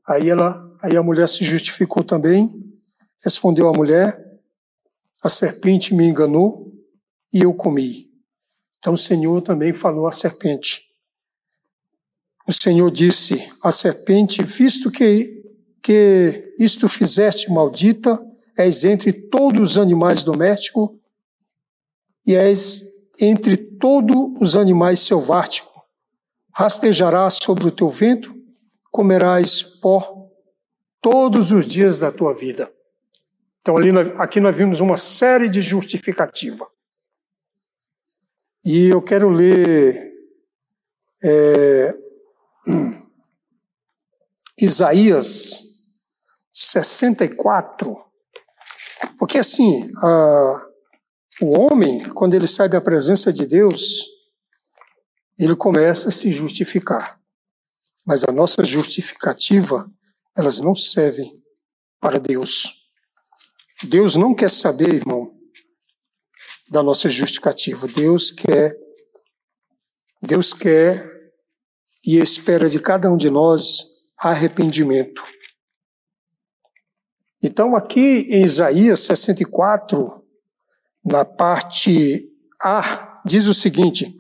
Aí 0.06 0.28
ela, 0.28 0.60
aí 0.82 0.96
a 0.96 1.02
mulher 1.02 1.28
se 1.28 1.44
justificou 1.44 2.04
também. 2.04 2.48
Respondeu 3.24 3.68
a 3.68 3.72
mulher: 3.72 4.27
A 5.22 5.28
serpente 5.28 5.94
me 5.94 6.04
enganou 6.04 6.72
e 7.32 7.42
eu 7.42 7.52
comi. 7.54 8.08
Então 8.78 8.94
o 8.94 8.98
Senhor 8.98 9.42
também 9.42 9.72
falou 9.72 10.06
à 10.06 10.12
serpente. 10.12 10.82
O 12.46 12.52
Senhor 12.52 12.90
disse 12.90 13.50
à 13.62 13.72
serpente: 13.72 14.42
Visto 14.42 14.90
que 14.90 15.38
que 15.88 16.54
isto 16.58 16.86
fizeste 16.86 17.50
maldita, 17.50 18.22
és 18.58 18.84
entre 18.84 19.10
todos 19.10 19.70
os 19.70 19.78
animais 19.78 20.22
domésticos 20.22 20.90
e 22.26 22.34
és 22.34 22.84
entre 23.18 23.56
todos 23.56 24.34
os 24.38 24.54
animais 24.54 25.00
selváticos. 25.00 25.72
Rastejarás 26.52 27.38
sobre 27.42 27.68
o 27.68 27.70
teu 27.70 27.88
vento, 27.88 28.34
comerás 28.90 29.62
pó 29.62 30.28
todos 31.00 31.52
os 31.52 31.64
dias 31.64 31.98
da 31.98 32.12
tua 32.12 32.34
vida. 32.34 32.70
Então, 33.68 33.76
ali, 33.76 33.90
aqui 34.16 34.40
nós 34.40 34.56
vimos 34.56 34.80
uma 34.80 34.96
série 34.96 35.46
de 35.46 35.60
justificativa. 35.60 36.66
E 38.64 38.88
eu 38.88 39.02
quero 39.02 39.28
ler 39.28 40.10
é, 41.22 41.94
Isaías 44.58 45.64
64. 46.50 47.94
Porque 49.18 49.36
assim, 49.36 49.92
O 51.42 51.50
homem, 51.50 52.08
quando 52.14 52.32
ele 52.32 52.48
sai 52.48 52.70
da 52.70 52.80
presença 52.80 53.30
de 53.30 53.44
Deus, 53.44 54.06
ele 55.38 55.54
começa 55.54 56.08
a 56.08 56.10
se 56.10 56.32
justificar. 56.32 57.20
Mas 58.06 58.24
a 58.24 58.32
nossa 58.32 58.64
justificativa, 58.64 59.92
elas 60.34 60.58
não 60.58 60.74
servem 60.74 61.38
para 62.00 62.18
Deus. 62.18 62.77
Deus 63.84 64.16
não 64.16 64.34
quer 64.34 64.50
saber, 64.50 64.94
irmão, 64.94 65.32
da 66.68 66.82
nossa 66.82 67.08
justificativa. 67.08 67.86
Deus 67.86 68.30
quer 68.30 68.76
Deus 70.20 70.52
quer 70.52 71.08
e 72.04 72.18
espera 72.18 72.68
de 72.68 72.80
cada 72.80 73.10
um 73.10 73.16
de 73.16 73.30
nós 73.30 73.84
arrependimento. 74.18 75.22
Então, 77.42 77.76
aqui 77.76 78.26
em 78.28 78.42
Isaías 78.42 79.00
64, 79.00 80.24
na 81.04 81.24
parte 81.24 82.28
A, 82.60 83.22
diz 83.24 83.46
o 83.46 83.54
seguinte: 83.54 84.16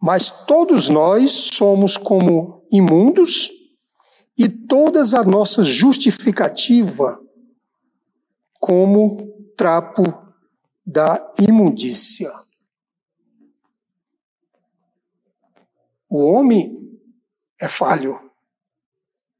Mas 0.00 0.30
todos 0.46 0.88
nós 0.88 1.50
somos 1.52 1.96
como 1.96 2.64
imundos, 2.70 3.50
e 4.38 4.48
todas 4.48 5.12
a 5.12 5.24
nossa 5.24 5.64
justificativa 5.64 7.20
como 8.62 9.52
trapo 9.56 10.04
da 10.86 11.34
imundícia. 11.36 12.30
O 16.08 16.24
homem 16.24 17.00
é 17.60 17.68
falho. 17.68 18.30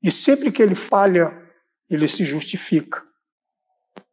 E 0.03 0.11
sempre 0.11 0.51
que 0.51 0.61
ele 0.61 0.75
falha, 0.75 1.31
ele 1.89 2.09
se 2.09 2.25
justifica. 2.25 3.01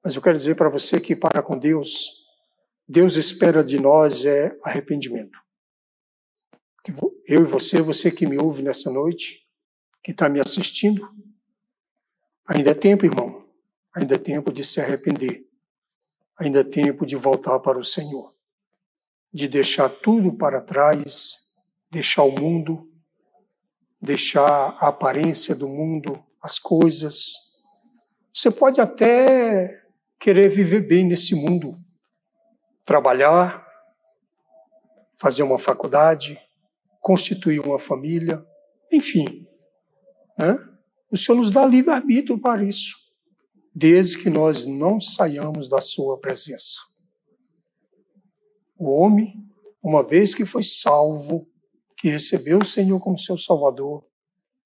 Mas 0.04 0.16
eu 0.16 0.22
quero 0.22 0.38
dizer 0.38 0.54
para 0.54 0.70
você 0.70 1.02
que 1.02 1.16
para 1.16 1.42
com 1.42 1.58
Deus, 1.58 2.28
Deus 2.88 3.16
espera 3.16 3.64
de 3.64 3.80
nós 3.80 4.26
é 4.26 4.56
arrependimento. 4.64 5.40
Eu 7.26 7.42
e 7.42 7.48
você, 7.48 7.82
você 7.82 8.12
que 8.12 8.28
me 8.28 8.38
ouve 8.38 8.62
nessa 8.62 8.92
noite, 8.92 9.44
que 10.04 10.12
está 10.12 10.30
me 10.30 10.40
assistindo, 10.40 11.10
ainda 12.46 12.70
é 12.70 12.76
tempo, 12.76 13.08
irmão. 13.08 13.39
Ainda 13.96 14.16
é 14.16 14.18
tempo 14.18 14.52
de 14.52 14.64
se 14.64 14.80
arrepender. 14.80 15.46
Ainda 16.40 16.62
é 16.62 16.64
tempo 16.64 17.06
de 17.06 17.16
voltar 17.16 17.60
para 17.60 17.80
o 17.80 17.84
Senhor. 17.84 18.34
De 19.34 19.48
deixar 19.48 19.90
tudo 19.90 20.36
para 20.36 20.62
trás, 20.62 21.56
deixar 21.92 22.24
o 22.24 22.32
mundo, 22.32 22.90
deixar 24.02 24.78
a 24.80 24.88
aparência 24.88 25.56
do 25.56 25.68
mundo, 25.68 26.24
as 26.42 26.58
coisas. 26.58 27.34
Você 28.34 28.50
pode 28.50 28.80
até 28.80 29.84
querer 30.20 30.50
viver 30.50 30.88
bem 30.88 31.06
nesse 31.06 31.36
mundo, 31.36 31.78
trabalhar, 32.84 33.66
fazer 35.18 35.44
uma 35.44 35.60
faculdade, 35.60 36.40
constituir 37.02 37.60
uma 37.60 37.80
família, 37.80 38.46
enfim. 38.92 39.48
Né? 40.38 40.58
O 41.12 41.18
Senhor 41.18 41.38
nos 41.38 41.52
dá 41.52 41.66
livre-arbítrio 41.66 42.40
para 42.40 42.64
isso, 42.64 42.96
desde 43.80 44.18
que 44.18 44.30
nós 44.30 44.66
não 44.66 45.00
saiamos 45.00 45.70
da 45.70 45.80
Sua 45.80 46.20
presença. 46.20 46.82
O 48.78 48.92
homem, 48.92 49.42
uma 49.82 50.04
vez 50.04 50.36
que 50.36 50.46
foi 50.46 50.64
salvo, 50.64 51.48
que 51.96 52.10
recebeu 52.10 52.60
o 52.60 52.66
Senhor 52.66 53.00
como 53.00 53.18
seu 53.18 53.38
Salvador, 53.38 54.06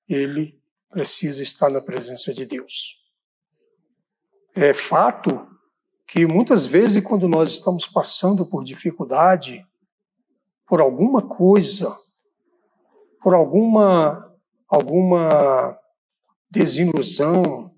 ele 0.10 0.60
precisa 0.89 1.43
estar 1.43 1.70
na 1.70 1.79
presença 1.79 2.34
de 2.34 2.43
Deus. 2.43 3.03
É 4.55 4.74
fato 4.74 5.48
que 6.08 6.25
muitas 6.25 6.65
vezes, 6.65 7.03
quando 7.03 7.27
nós 7.27 7.51
estamos 7.51 7.86
passando 7.86 8.48
por 8.48 8.63
dificuldade, 8.63 9.63
por 10.67 10.82
alguma 10.82 11.22
coisa, 11.22 11.96
por 13.21 13.36
alguma, 13.36 14.36
alguma 14.67 15.80
desilusão, 16.49 17.72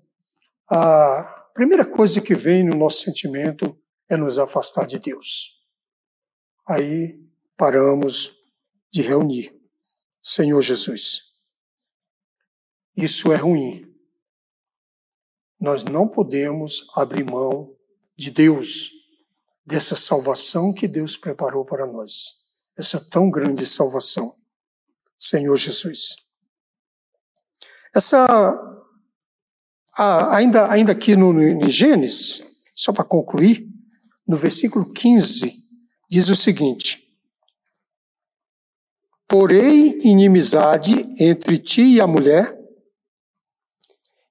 a 0.68 1.50
primeira 1.54 1.84
coisa 1.84 2.20
que 2.20 2.34
vem 2.34 2.64
no 2.64 2.76
nosso 2.76 3.02
sentimento 3.02 3.78
é 4.08 4.16
nos 4.16 4.38
afastar 4.38 4.86
de 4.86 4.98
Deus. 4.98 5.64
Aí 6.66 7.20
paramos 7.56 8.34
de 8.90 9.02
reunir. 9.02 9.54
Senhor 10.22 10.60
Jesus, 10.60 11.36
isso 12.96 13.32
é 13.32 13.36
ruim. 13.36 13.94
Nós 15.60 15.84
não 15.84 16.08
podemos 16.08 16.88
abrir 16.94 17.24
mão 17.24 17.76
de 18.16 18.30
Deus, 18.30 18.90
dessa 19.64 19.94
salvação 19.94 20.72
que 20.72 20.88
Deus 20.88 21.16
preparou 21.16 21.64
para 21.64 21.86
nós, 21.86 22.46
essa 22.76 23.00
tão 23.00 23.30
grande 23.30 23.66
salvação. 23.66 24.36
Senhor 25.18 25.56
Jesus. 25.56 26.16
Essa, 27.94 28.75
ainda, 29.96 30.70
ainda 30.70 30.92
aqui 30.92 31.16
no, 31.16 31.32
no 31.32 31.68
Gênesis, 31.68 32.44
só 32.74 32.92
para 32.92 33.04
concluir, 33.04 33.66
no 34.26 34.36
versículo 34.36 34.92
15, 34.92 35.54
diz 36.10 36.28
o 36.28 36.34
seguinte: 36.34 37.06
Porém, 39.28 39.98
inimizade 40.06 41.14
entre 41.18 41.58
ti 41.58 41.82
e 41.82 42.00
a 42.00 42.06
mulher, 42.06 42.56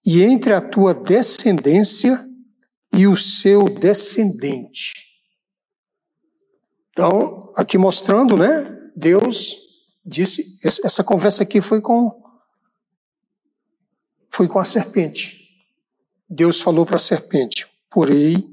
e 0.05 0.21
entre 0.21 0.53
a 0.53 0.61
tua 0.61 0.93
descendência 0.93 2.23
e 2.93 3.07
o 3.07 3.15
seu 3.15 3.67
descendente. 3.67 4.93
Então, 6.91 7.51
aqui 7.57 7.77
mostrando, 7.77 8.37
né? 8.37 8.71
Deus 8.95 9.57
disse, 10.05 10.59
essa 10.63 11.03
conversa 11.03 11.43
aqui 11.43 11.59
foi 11.59 11.81
com 11.81 12.23
foi 14.29 14.47
com 14.47 14.59
a 14.59 14.65
serpente. 14.65 15.44
Deus 16.29 16.61
falou 16.61 16.85
para 16.85 16.95
a 16.95 16.99
serpente: 16.99 17.67
porém, 17.89 18.43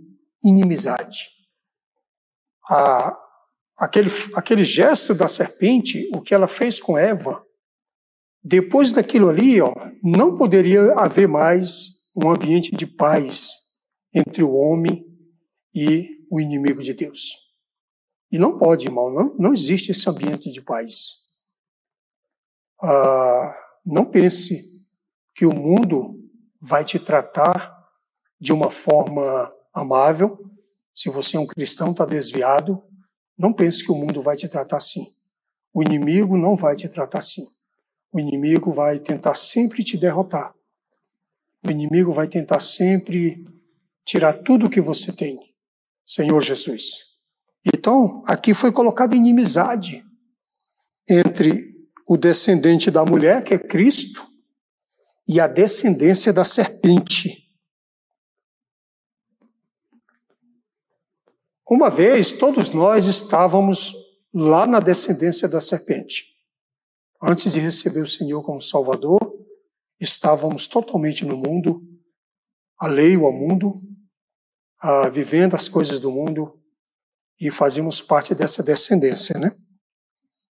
inimizade. 0.45 1.31
A, 2.69 3.19
aquele, 3.77 4.11
aquele 4.35 4.65
gesto 4.65 5.15
da 5.15 5.29
serpente, 5.29 6.09
o 6.15 6.21
que 6.21 6.35
ela 6.35 6.49
fez 6.49 6.79
com 6.79 6.97
Eva, 6.97 7.45
depois 8.43 8.93
daquilo 8.93 9.29
ali, 9.29 9.61
ó, 9.61 9.73
não 10.03 10.35
poderia 10.35 10.93
haver 10.95 11.29
mais 11.29 12.11
um 12.17 12.31
ambiente 12.31 12.75
de 12.75 12.87
paz 12.87 13.53
entre 14.15 14.43
o 14.43 14.53
homem 14.53 15.07
e 15.75 16.27
o 16.31 16.41
inimigo 16.41 16.83
de 16.83 16.93
Deus. 16.93 17.53
E 18.31 18.39
não 18.39 18.59
pode, 18.59 18.87
irmão, 18.87 19.13
não, 19.13 19.37
não 19.39 19.53
existe 19.53 19.91
esse 19.91 20.09
ambiente 20.09 20.51
de 20.51 20.61
paz. 20.61 21.29
Ah, 22.83 23.55
não 23.85 24.05
pense 24.05 24.83
que 25.35 25.47
o 25.47 25.55
mundo 25.55 26.22
vai 26.63 26.85
te 26.85 27.01
tratar 27.01 27.77
de 28.41 28.53
uma 28.53 28.71
forma 28.71 29.53
amável. 29.75 30.39
Se 30.95 31.11
você 31.11 31.37
é 31.37 31.41
um 31.41 31.47
cristão, 31.47 31.91
está 31.91 32.05
desviado, 32.05 32.81
não 33.37 33.53
pense 33.53 33.85
que 33.85 33.91
o 33.91 33.97
mundo 33.97 34.23
vai 34.23 34.37
te 34.37 34.49
tratar 34.49 34.77
assim. 34.77 35.05
O 35.75 35.83
inimigo 35.83 36.39
não 36.39 36.55
vai 36.55 36.77
te 36.77 36.89
tratar 36.89 37.19
assim. 37.19 37.45
O 38.13 38.21
inimigo 38.21 38.73
vai 38.73 39.01
tentar 39.01 39.35
sempre 39.35 39.83
te 39.83 39.97
derrotar. 39.97 40.55
O 41.67 41.71
inimigo 41.71 42.13
vai 42.13 42.29
tentar 42.29 42.61
sempre 42.61 43.45
tirar 44.05 44.35
tudo 44.35 44.71
que 44.71 44.81
você 44.81 45.13
tem. 45.13 45.41
Senhor 46.07 46.41
Jesus. 46.41 47.13
Então, 47.65 48.23
aqui 48.27 48.55
foi 48.55 48.71
colocada 48.71 49.17
inimizade 49.17 50.05
entre 51.09 51.65
o 52.07 52.17
descendente 52.17 52.91
da 52.91 53.05
mulher, 53.05 53.43
que 53.43 53.55
é 53.55 53.59
Cristo, 53.59 54.32
e 55.27 55.41
a 55.41 55.47
descendência 55.47 56.33
da 56.33 56.45
serpente, 56.45 57.43
Uma 61.73 61.89
vez, 61.89 62.31
todos 62.31 62.69
nós 62.69 63.07
estávamos 63.07 63.95
lá 64.31 64.67
na 64.67 64.79
descendência 64.79 65.49
da 65.49 65.59
serpente. 65.59 66.27
Antes 67.19 67.51
de 67.51 67.61
receber 67.61 68.03
o 68.03 68.07
Senhor 68.07 68.43
como 68.43 68.61
Salvador, 68.61 69.19
estávamos 69.99 70.67
totalmente 70.67 71.25
no 71.25 71.35
mundo, 71.35 71.83
alheio 72.79 73.25
ao 73.25 73.33
mundo, 73.33 73.81
ah, 74.81 75.09
vivendo 75.09 75.55
as 75.55 75.67
coisas 75.67 75.99
do 75.99 76.11
mundo 76.11 76.61
e 77.41 77.51
fazíamos 77.51 78.03
parte 78.03 78.35
dessa 78.35 78.63
descendência, 78.63 79.39
né? 79.39 79.57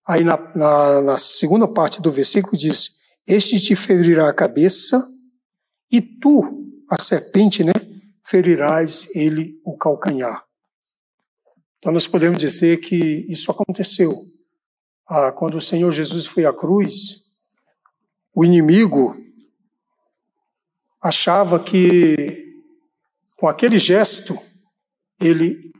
Aí 0.05 0.23
na, 0.23 0.37
na, 0.55 1.01
na 1.01 1.17
segunda 1.17 1.67
parte 1.67 1.99
do 1.99 2.11
versículo 2.11 2.55
diz: 2.55 2.96
Este 3.27 3.59
te 3.59 3.75
ferirá 3.75 4.29
a 4.29 4.33
cabeça 4.33 5.05
e 5.91 6.01
tu, 6.01 6.41
a 6.89 7.01
serpente, 7.01 7.61
né, 7.61 7.73
ferirás 8.23 9.13
ele 9.13 9.59
o 9.65 9.77
calcanhar. 9.77 10.45
Então, 11.77 11.91
nós 11.91 12.07
podemos 12.07 12.37
dizer 12.37 12.77
que 12.77 13.25
isso 13.29 13.51
aconteceu. 13.51 14.13
Ah, 15.05 15.31
quando 15.31 15.55
o 15.55 15.61
Senhor 15.61 15.91
Jesus 15.91 16.25
foi 16.25 16.45
à 16.45 16.53
cruz, 16.53 17.31
o 18.33 18.45
inimigo 18.45 19.15
achava 21.01 21.61
que, 21.61 22.53
com 23.35 23.47
aquele 23.47 23.77
gesto, 23.77 24.37
ele 25.19 25.71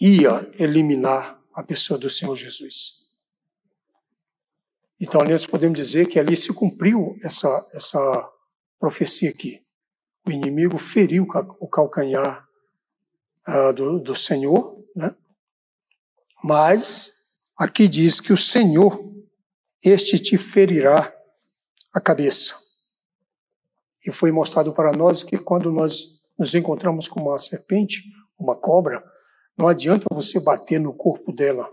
ia 0.00 0.50
eliminar 0.58 1.40
a 1.54 1.62
pessoa 1.62 1.98
do 1.98 2.10
Senhor 2.10 2.34
Jesus. 2.34 2.95
Então, 5.00 5.20
nós 5.22 5.46
podemos 5.46 5.78
dizer 5.78 6.06
que 6.06 6.18
ali 6.18 6.36
se 6.36 6.52
cumpriu 6.52 7.16
essa, 7.22 7.68
essa 7.72 8.30
profecia 8.78 9.30
aqui. 9.30 9.62
O 10.26 10.30
inimigo 10.30 10.78
feriu 10.78 11.26
o 11.60 11.68
calcanhar 11.68 12.46
uh, 13.46 13.72
do, 13.72 14.00
do 14.00 14.14
Senhor, 14.14 14.76
né? 14.94 15.14
mas 16.42 17.36
aqui 17.56 17.88
diz 17.88 18.20
que 18.20 18.32
o 18.32 18.36
Senhor, 18.36 18.98
este 19.84 20.18
te 20.18 20.36
ferirá 20.36 21.14
a 21.92 22.00
cabeça. 22.00 22.54
E 24.06 24.12
foi 24.12 24.30
mostrado 24.30 24.72
para 24.72 24.92
nós 24.92 25.22
que 25.22 25.36
quando 25.36 25.70
nós 25.70 26.22
nos 26.38 26.54
encontramos 26.54 27.08
com 27.08 27.20
uma 27.20 27.38
serpente, 27.38 28.02
uma 28.38 28.56
cobra, 28.56 29.02
não 29.56 29.68
adianta 29.68 30.06
você 30.10 30.38
bater 30.40 30.78
no 30.78 30.92
corpo 30.92 31.32
dela 31.32 31.68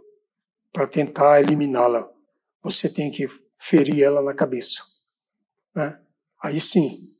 para 0.72 0.88
tentar 0.88 1.42
eliminá-la. 1.42 2.10
Você 2.64 2.90
tem 2.90 3.12
que 3.12 3.28
ferir 3.58 4.02
ela 4.02 4.22
na 4.22 4.34
cabeça. 4.34 4.82
Né? 5.76 6.00
Aí 6.42 6.62
sim, 6.62 7.14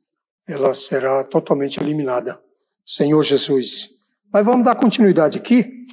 ela 0.46 0.72
será 0.74 1.22
totalmente 1.22 1.78
eliminada. 1.78 2.42
Senhor 2.84 3.22
Jesus. 3.22 4.06
Mas 4.32 4.44
vamos 4.44 4.64
dar 4.64 4.74
continuidade 4.74 5.38
aqui. 5.38 5.86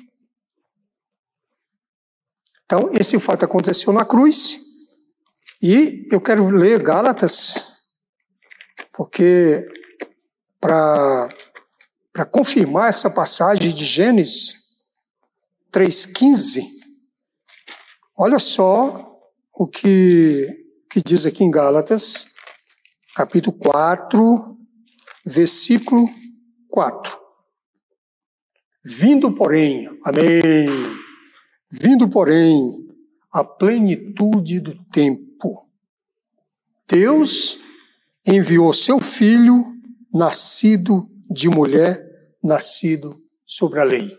Então, 2.65 2.89
esse 2.93 3.19
fato 3.19 3.43
aconteceu 3.43 3.91
na 3.91 4.05
cruz. 4.05 4.59
E 5.61 6.07
eu 6.11 6.19
quero 6.19 6.49
ler 6.49 6.81
Gálatas, 6.81 7.85
porque 8.91 9.67
para 10.59 11.29
confirmar 12.31 12.89
essa 12.89 13.09
passagem 13.09 13.71
de 13.71 13.85
Gênesis 13.85 14.55
3,15, 15.71 16.63
olha 18.17 18.39
só 18.39 19.10
o 19.61 19.67
que, 19.67 20.47
que 20.89 21.03
diz 21.03 21.27
aqui 21.27 21.43
em 21.43 21.51
Gálatas, 21.51 22.25
capítulo 23.13 23.55
4, 23.59 24.57
versículo 25.23 26.09
4. 26.67 27.15
Vindo, 28.83 29.31
porém, 29.35 29.87
amém. 30.03 30.65
Vindo, 31.71 32.09
porém, 32.09 32.59
a 33.31 33.43
plenitude 33.43 34.59
do 34.61 34.83
tempo, 34.85 35.69
Deus 36.89 37.59
enviou 38.25 38.73
seu 38.73 38.99
filho, 38.99 39.63
nascido 40.11 41.07
de 41.29 41.47
mulher, 41.49 42.03
nascido 42.43 43.23
sobre 43.45 43.79
a 43.79 43.83
lei. 43.83 44.09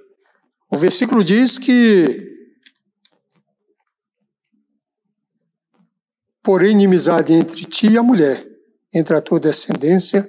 O 0.71 0.79
versículo 0.79 1.25
diz 1.25 1.59
que 1.59 2.31
porém 6.43 6.73
inimizade 6.73 7.33
entre 7.33 7.65
ti 7.65 7.89
e 7.89 7.99
a 7.99 8.03
mulher, 8.03 8.47
entre 8.93 9.17
a 9.17 9.21
tua 9.21 9.39
descendência 9.39 10.29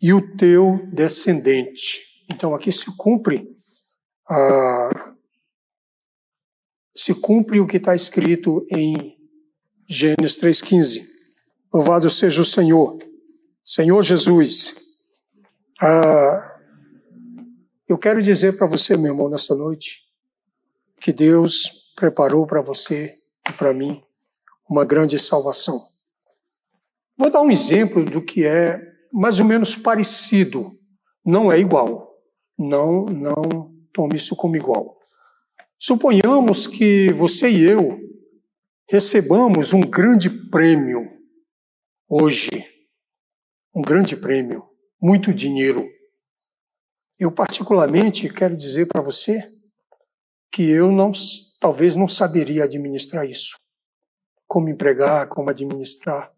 e 0.00 0.12
o 0.12 0.36
teu 0.36 0.80
descendente. 0.92 2.02
Então 2.28 2.54
aqui 2.54 2.72
se 2.72 2.96
cumpre 2.96 3.56
se 6.96 7.14
cumpre 7.14 7.60
o 7.60 7.66
que 7.66 7.76
está 7.76 7.94
escrito 7.94 8.66
em 8.70 9.16
Gênesis 9.88 10.36
3,15. 10.38 11.06
Louvado 11.72 12.08
seja 12.10 12.40
o 12.40 12.44
Senhor, 12.44 12.98
Senhor 13.62 14.02
Jesus. 14.02 14.74
Ah, 15.80 16.58
eu 17.86 17.98
quero 17.98 18.22
dizer 18.22 18.56
para 18.56 18.66
você, 18.66 18.96
meu 18.96 19.12
irmão, 19.12 19.28
nessa 19.28 19.54
noite, 19.54 20.04
que 21.00 21.12
Deus 21.12 21.92
preparou 21.94 22.46
para 22.46 22.62
você 22.62 23.14
e 23.48 23.52
para 23.52 23.74
mim 23.74 24.02
uma 24.68 24.84
grande 24.84 25.18
salvação. 25.18 25.80
Vou 27.16 27.30
dar 27.30 27.40
um 27.40 27.50
exemplo 27.50 28.04
do 28.04 28.22
que 28.22 28.44
é 28.44 28.80
mais 29.12 29.38
ou 29.40 29.46
menos 29.46 29.74
parecido, 29.74 30.78
não 31.24 31.50
é 31.50 31.58
igual. 31.58 32.14
Não, 32.58 33.06
não 33.06 33.74
tome 33.92 34.16
isso 34.16 34.36
como 34.36 34.56
igual. 34.56 34.96
Suponhamos 35.78 36.66
que 36.66 37.12
você 37.12 37.50
e 37.50 37.62
eu 37.62 37.98
recebamos 38.88 39.72
um 39.72 39.80
grande 39.80 40.30
prêmio 40.50 41.10
hoje. 42.08 42.48
Um 43.74 43.82
grande 43.82 44.16
prêmio, 44.16 44.64
muito 45.00 45.34
dinheiro. 45.34 45.86
Eu 47.18 47.32
particularmente 47.32 48.28
quero 48.32 48.56
dizer 48.56 48.86
para 48.86 49.02
você 49.02 49.52
que 50.52 50.62
eu 50.62 50.90
não 50.90 51.12
talvez 51.60 51.96
não 51.96 52.08
saberia 52.08 52.64
administrar 52.64 53.26
isso. 53.26 53.56
Como 54.46 54.68
empregar, 54.68 55.28
como 55.28 55.50
administrar. 55.50 56.32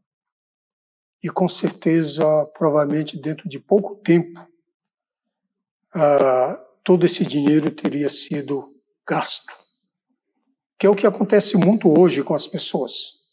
E 1.22 1.28
com 1.28 1.48
certeza, 1.48 2.24
provavelmente 2.56 3.20
dentro 3.20 3.48
de 3.48 3.58
pouco 3.58 3.96
tempo, 3.96 4.40
ah, 5.94 6.58
todo 6.84 7.04
esse 7.04 7.24
dinheiro 7.24 7.70
teria 7.70 8.08
sido 8.08 8.74
gasto. 9.06 9.52
Que 10.78 10.86
é 10.86 10.90
o 10.90 10.94
que 10.94 11.06
acontece 11.06 11.56
muito 11.56 11.88
hoje 11.98 12.22
com 12.22 12.34
as 12.34 12.46
pessoas. 12.46 13.26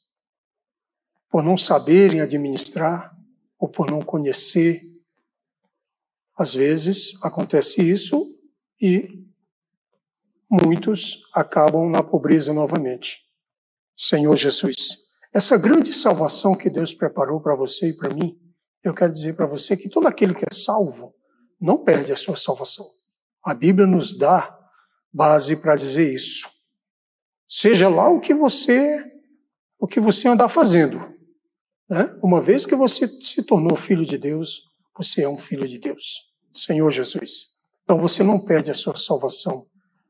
Por 1.29 1.43
não 1.43 1.57
saberem 1.57 2.21
administrar 2.21 3.15
ou 3.59 3.69
por 3.69 3.89
não 3.89 4.01
conhecer. 4.01 4.81
Às 6.37 6.53
vezes 6.53 7.23
acontece 7.23 7.81
isso 7.81 8.35
e 8.81 9.25
muitos 10.49 11.21
acabam 11.33 11.89
na 11.89 12.03
pobreza 12.03 12.53
novamente. 12.53 13.25
Senhor 13.95 14.35
Jesus, 14.35 14.75
essa 15.33 15.57
grande 15.57 15.93
salvação 15.93 16.55
que 16.55 16.69
Deus 16.69 16.93
preparou 16.93 17.41
para 17.41 17.55
você 17.55 17.89
e 17.89 17.93
para 17.93 18.13
mim, 18.13 18.37
eu 18.83 18.93
quero 18.93 19.11
dizer 19.11 19.35
para 19.35 19.45
você 19.45 19.75
que 19.75 19.89
todo 19.89 20.07
aquele 20.07 20.33
que 20.33 20.45
é 20.45 20.53
salvo 20.53 21.13
não 21.59 21.83
perde 21.83 22.11
a 22.11 22.15
sua 22.15 22.35
salvação. 22.35 22.85
A 23.43 23.53
Bíblia 23.53 23.87
nos 23.87 24.17
dá 24.17 24.57
base 25.11 25.55
para 25.57 25.75
dizer 25.75 26.13
isso. 26.13 26.47
Seja 27.47 27.87
lá 27.89 28.09
o 28.09 28.19
que 28.19 28.33
você 28.33 29.11
o 29.77 29.87
que 29.87 29.99
você 29.99 30.27
andar 30.27 30.49
fazendo, 30.49 30.99
né? 31.89 32.17
Uma 32.23 32.41
vez 32.41 32.65
que 32.65 32.75
você 32.75 33.07
se 33.07 33.43
tornou 33.43 33.77
filho 33.77 34.05
de 34.05 34.17
Deus, 34.17 34.63
você 34.97 35.23
é 35.23 35.29
um 35.29 35.37
filho 35.37 35.67
de 35.67 35.77
Deus, 35.77 36.33
Senhor 36.53 36.89
Jesus. 36.89 37.51
Então 37.83 37.97
você 37.97 38.23
não 38.23 38.39
perde 38.39 38.71
a 38.71 38.73
sua 38.73 38.95
salvação, 38.95 39.67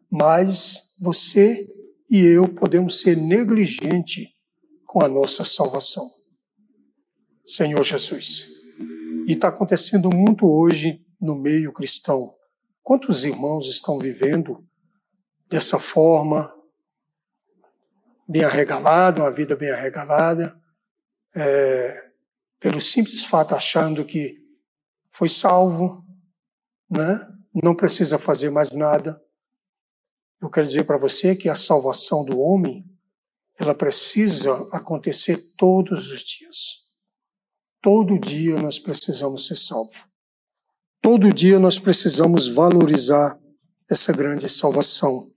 mas 0.09 0.95
você 1.01 1.67
e 2.09 2.19
eu 2.19 2.47
podemos 2.47 3.01
ser 3.01 3.17
negligentes 3.17 4.27
com 4.85 5.03
a 5.03 5.07
nossa 5.07 5.43
salvação. 5.43 6.09
Senhor 7.45 7.83
Jesus. 7.83 8.47
E 9.27 9.33
está 9.33 9.49
acontecendo 9.49 10.09
muito 10.09 10.47
hoje 10.47 11.03
no 11.19 11.35
meio 11.35 11.73
cristão. 11.73 12.33
Quantos 12.81 13.25
irmãos 13.25 13.69
estão 13.69 13.97
vivendo 13.97 14.63
dessa 15.49 15.79
forma, 15.79 16.53
bem 18.27 18.43
arregalado, 18.43 19.21
uma 19.21 19.31
vida 19.31 19.55
bem 19.55 19.71
arregalada, 19.71 20.59
é, 21.35 22.11
pelo 22.59 22.79
simples 22.79 23.25
fato 23.25 23.55
achando 23.55 24.05
que 24.05 24.37
foi 25.11 25.29
salvo, 25.29 26.03
né? 26.89 27.27
não 27.53 27.75
precisa 27.75 28.17
fazer 28.17 28.49
mais 28.49 28.71
nada. 28.71 29.21
Eu 30.41 30.49
quero 30.49 30.67
dizer 30.67 30.83
para 30.83 30.97
você 30.97 31.35
que 31.35 31.49
a 31.49 31.55
salvação 31.55 32.25
do 32.25 32.39
homem, 32.39 32.85
ela 33.57 33.73
precisa 33.73 34.67
acontecer 34.71 35.37
todos 35.55 36.11
os 36.11 36.21
dias. 36.21 36.85
Todo 37.81 38.19
dia 38.19 38.55
nós 38.61 38.77
precisamos 38.77 39.47
ser 39.47 39.55
salvos. 39.55 40.03
Todo 41.01 41.31
dia 41.31 41.59
nós 41.59 41.79
precisamos 41.79 42.47
valorizar 42.47 43.39
essa 43.89 44.11
grande 44.11 44.49
salvação. 44.49 45.31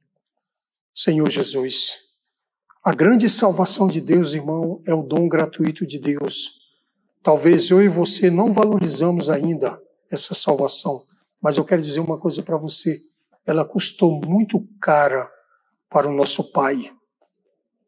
Senhor 0.95 1.29
Jesus, 1.29 2.09
a 2.83 2.95
grande 2.95 3.29
salvação 3.29 3.87
de 3.87 4.01
Deus, 4.01 4.33
irmão, 4.33 4.83
é 4.87 4.95
o 4.95 5.03
dom 5.03 5.29
gratuito 5.29 5.87
de 5.87 5.99
Deus. 5.99 6.59
Talvez 7.23 7.71
eu 7.71 7.83
e 7.83 7.89
você 7.89 8.31
não 8.31 8.53
valorizamos 8.53 9.29
ainda 9.29 9.79
essa 10.11 10.35
salvação, 10.35 11.05
mas 11.41 11.59
eu 11.59 11.65
quero 11.65 11.83
dizer 11.83 12.01
uma 12.01 12.19
coisa 12.19 12.43
para 12.43 12.57
você. 12.57 13.08
Ela 13.49 13.65
custou 13.65 14.21
muito 14.27 14.61
cara 14.79 15.27
para 15.89 16.07
o 16.07 16.15
nosso 16.15 16.53
Pai. 16.53 16.93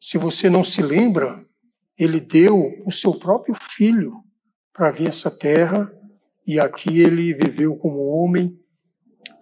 Se 0.00 0.16
você 0.16 0.48
não 0.48 0.64
se 0.64 0.80
lembra, 0.80 1.46
ele 1.98 2.18
deu 2.18 2.82
o 2.86 2.90
seu 2.90 3.18
próprio 3.18 3.54
filho 3.54 4.24
para 4.72 4.90
vir 4.90 5.08
essa 5.08 5.30
terra 5.30 5.92
e 6.46 6.58
aqui 6.58 7.02
ele 7.02 7.34
viveu 7.34 7.76
como 7.76 8.06
homem 8.06 8.58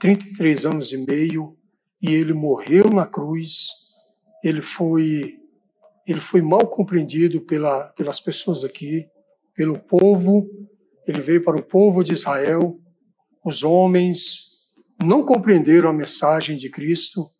33 0.01 0.67
anos 0.67 0.93
e 0.93 0.97
meio 0.97 1.57
e 2.03 2.13
ele 2.13 2.33
morreu 2.33 2.91
na 2.91 3.07
cruz. 3.07 3.69
Ele 4.43 4.61
foi 4.61 5.39
ele 6.05 6.21
foi 6.21 6.43
mal 6.43 6.67
compreendido 6.67 7.43
pela, 7.43 7.91
pelas 7.91 8.19
pessoas 8.19 8.65
aqui, 8.65 9.09
pelo 9.55 9.79
povo. 9.79 10.51
Ele 11.07 11.21
veio 11.21 11.45
para 11.45 11.57
o 11.57 11.63
povo 11.63 12.03
de 12.03 12.15
Israel, 12.15 12.77
os 13.45 13.63
homens 13.63 14.48
não 15.03 15.25
compreenderam 15.25 15.91
a 15.91 15.93
mensagem 15.93 16.57
de 16.57 16.71
Cristo 16.71 17.31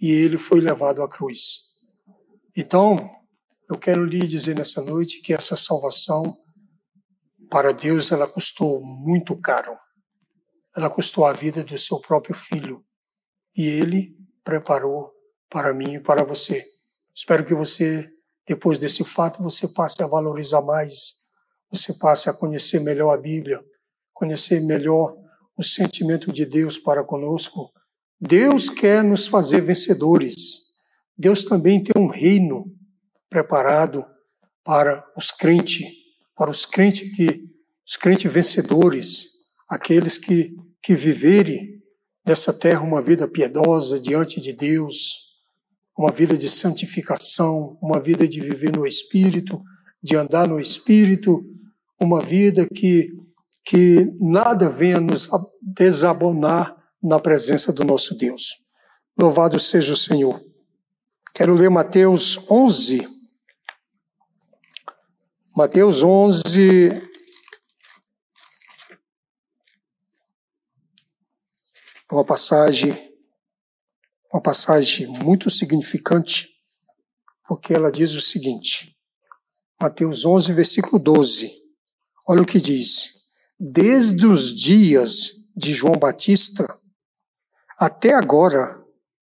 e 0.00 0.10
ele 0.10 0.36
foi 0.36 0.60
levado 0.60 1.02
à 1.02 1.08
cruz. 1.08 1.70
Então, 2.56 3.10
eu 3.68 3.78
quero 3.78 4.04
lhe 4.04 4.26
dizer 4.26 4.56
nessa 4.56 4.82
noite 4.82 5.20
que 5.22 5.32
essa 5.32 5.56
salvação 5.56 6.36
para 7.50 7.72
Deus 7.72 8.12
ela 8.12 8.26
custou 8.26 8.84
muito 8.84 9.36
caro. 9.40 9.76
Ela 10.76 10.90
custou 10.90 11.24
a 11.24 11.32
vida 11.32 11.64
do 11.64 11.76
seu 11.78 11.98
próprio 12.00 12.34
filho 12.34 12.84
e 13.56 13.64
ele 13.64 14.16
preparou 14.44 15.10
para 15.48 15.74
mim 15.74 15.94
e 15.94 16.00
para 16.00 16.22
você. 16.22 16.64
Espero 17.14 17.44
que 17.44 17.54
você, 17.54 18.08
depois 18.46 18.78
desse 18.78 19.04
fato, 19.04 19.42
você 19.42 19.68
passe 19.68 20.02
a 20.02 20.06
valorizar 20.06 20.62
mais, 20.62 21.14
você 21.70 21.92
passe 21.94 22.30
a 22.30 22.32
conhecer 22.32 22.80
melhor 22.80 23.12
a 23.12 23.20
Bíblia, 23.20 23.60
conhecer 24.12 24.60
melhor 24.60 25.16
o 25.60 25.62
sentimento 25.62 26.32
de 26.32 26.46
Deus 26.46 26.78
para 26.78 27.04
conosco. 27.04 27.70
Deus 28.18 28.70
quer 28.70 29.04
nos 29.04 29.26
fazer 29.26 29.60
vencedores. 29.60 30.70
Deus 31.16 31.44
também 31.44 31.84
tem 31.84 32.02
um 32.02 32.08
reino 32.08 32.64
preparado 33.28 34.02
para 34.64 35.04
os 35.14 35.30
crentes, 35.30 35.86
para 36.34 36.50
os 36.50 36.64
crentes 36.64 37.14
que 37.14 37.44
os 37.86 37.96
crentes 37.96 38.32
vencedores, 38.32 39.28
aqueles 39.68 40.16
que 40.16 40.56
que 40.82 40.94
viverem 40.94 41.82
nessa 42.26 42.58
terra 42.58 42.80
uma 42.80 43.02
vida 43.02 43.28
piedosa 43.28 44.00
diante 44.00 44.40
de 44.40 44.54
Deus, 44.54 45.28
uma 45.94 46.10
vida 46.10 46.38
de 46.38 46.48
santificação, 46.48 47.76
uma 47.82 48.00
vida 48.00 48.26
de 48.26 48.40
viver 48.40 48.74
no 48.74 48.86
espírito, 48.86 49.62
de 50.02 50.16
andar 50.16 50.48
no 50.48 50.58
espírito, 50.58 51.44
uma 52.00 52.18
vida 52.18 52.66
que 52.66 53.10
que 53.70 54.04
nada 54.18 54.68
venha 54.68 54.98
nos 54.98 55.30
desabonar 55.62 56.76
na 57.00 57.20
presença 57.20 57.72
do 57.72 57.84
nosso 57.84 58.16
Deus. 58.16 58.58
Louvado 59.16 59.60
seja 59.60 59.92
o 59.92 59.96
Senhor. 59.96 60.44
Quero 61.32 61.54
ler 61.54 61.70
Mateus 61.70 62.36
11. 62.50 63.08
Mateus 65.56 66.02
11, 66.02 67.00
uma 72.10 72.24
passagem, 72.24 73.14
uma 74.32 74.42
passagem 74.42 75.06
muito 75.06 75.48
significante, 75.48 76.48
porque 77.46 77.72
ela 77.72 77.92
diz 77.92 78.14
o 78.14 78.20
seguinte, 78.20 78.96
Mateus 79.80 80.24
11, 80.24 80.52
versículo 80.52 81.00
12. 81.00 81.52
Olha 82.26 82.42
o 82.42 82.46
que 82.46 82.60
diz: 82.60 83.19
Desde 83.62 84.26
os 84.26 84.54
dias 84.54 85.32
de 85.54 85.74
João 85.74 85.98
Batista 85.98 86.78
até 87.78 88.14
agora, 88.14 88.82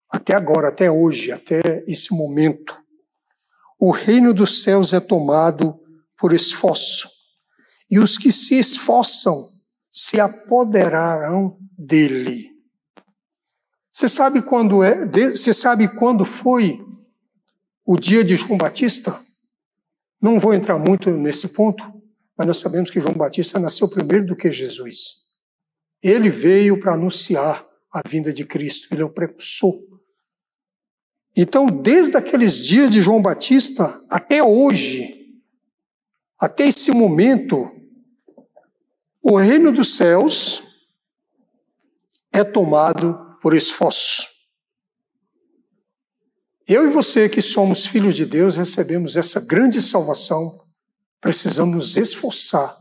até 0.09 0.33
agora, 0.33 0.69
até 0.69 0.89
hoje, 0.89 1.29
até 1.29 1.83
esse 1.87 2.13
momento, 2.13 2.73
o 3.77 3.91
reino 3.91 4.33
dos 4.33 4.63
céus 4.63 4.93
é 4.93 5.01
tomado 5.01 5.77
por 6.17 6.31
esforço, 6.31 7.09
e 7.91 7.99
os 7.99 8.17
que 8.17 8.31
se 8.31 8.57
esforçam 8.57 9.49
se 9.91 10.21
apoderarão 10.21 11.57
dele. 11.77 12.49
Você 13.91 14.07
sabe 14.07 14.41
quando 14.41 14.83
é? 14.83 15.05
Você 15.05 15.53
sabe 15.53 15.89
quando 15.89 16.23
foi 16.23 16.79
o 17.85 17.97
dia 17.97 18.23
de 18.23 18.37
João 18.37 18.57
Batista? 18.57 19.19
Não 20.21 20.39
vou 20.39 20.53
entrar 20.53 20.79
muito 20.79 21.11
nesse 21.11 21.49
ponto, 21.49 21.92
mas 22.37 22.47
nós 22.47 22.57
sabemos 22.57 22.89
que 22.89 22.99
João 22.99 23.13
Batista 23.13 23.59
nasceu 23.59 23.87
primeiro 23.89 24.25
do 24.25 24.35
que 24.35 24.51
Jesus. 24.51 25.23
Ele 26.01 26.29
veio 26.29 26.79
para 26.79 26.93
anunciar 26.93 27.65
a 27.91 28.01
vinda 28.07 28.33
de 28.33 28.43
Cristo, 28.45 28.87
ele 28.91 29.01
é 29.01 29.05
o 29.05 29.13
precursor. 29.13 29.73
Então, 31.35 31.65
desde 31.65 32.17
aqueles 32.17 32.57
dias 32.57 32.89
de 32.89 33.01
João 33.01 33.21
Batista 33.21 34.03
até 34.09 34.43
hoje, 34.43 35.41
até 36.39 36.67
esse 36.67 36.91
momento, 36.91 37.71
o 39.21 39.37
reino 39.37 39.71
dos 39.71 39.95
céus 39.95 40.61
é 42.31 42.43
tomado 42.43 43.37
por 43.41 43.55
esforço. 43.55 44.27
Eu 46.67 46.87
e 46.87 46.91
você, 46.91 47.27
que 47.27 47.41
somos 47.41 47.85
filhos 47.85 48.15
de 48.15 48.25
Deus, 48.25 48.55
recebemos 48.55 49.17
essa 49.17 49.39
grande 49.39 49.81
salvação, 49.81 50.62
precisamos 51.23 51.73
nos 51.73 51.97
esforçar, 51.97 52.77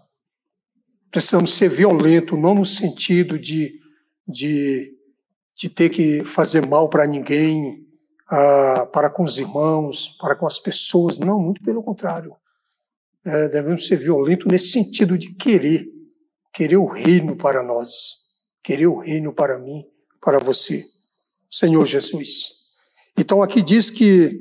precisamos 1.10 1.54
ser 1.54 1.70
violentos, 1.70 2.38
não 2.38 2.54
no 2.54 2.64
sentido 2.66 3.38
de, 3.38 3.80
de, 4.28 4.92
de 5.56 5.70
ter 5.70 5.88
que 5.88 6.22
fazer 6.24 6.66
mal 6.66 6.90
para 6.90 7.06
ninguém, 7.06 7.86
uh, 8.30 8.86
para 8.92 9.08
com 9.08 9.22
os 9.22 9.38
irmãos, 9.38 10.08
para 10.20 10.36
com 10.36 10.46
as 10.46 10.58
pessoas, 10.58 11.18
não, 11.18 11.40
muito 11.40 11.62
pelo 11.62 11.82
contrário 11.82 12.36
é, 13.24 13.48
devemos 13.48 13.86
ser 13.86 13.96
violentos 13.96 14.46
nesse 14.46 14.70
sentido 14.70 15.16
de 15.16 15.34
querer, 15.34 15.86
querer 16.52 16.76
o 16.76 16.86
reino 16.86 17.36
para 17.36 17.62
nós, 17.62 18.16
querer 18.62 18.86
o 18.86 18.98
reino 18.98 19.32
para 19.32 19.58
mim, 19.58 19.84
para 20.20 20.38
você, 20.38 20.84
Senhor 21.48 21.84
Jesus. 21.86 22.62
Então 23.16 23.42
aqui 23.42 23.62
diz 23.62 23.90
que 23.90 24.38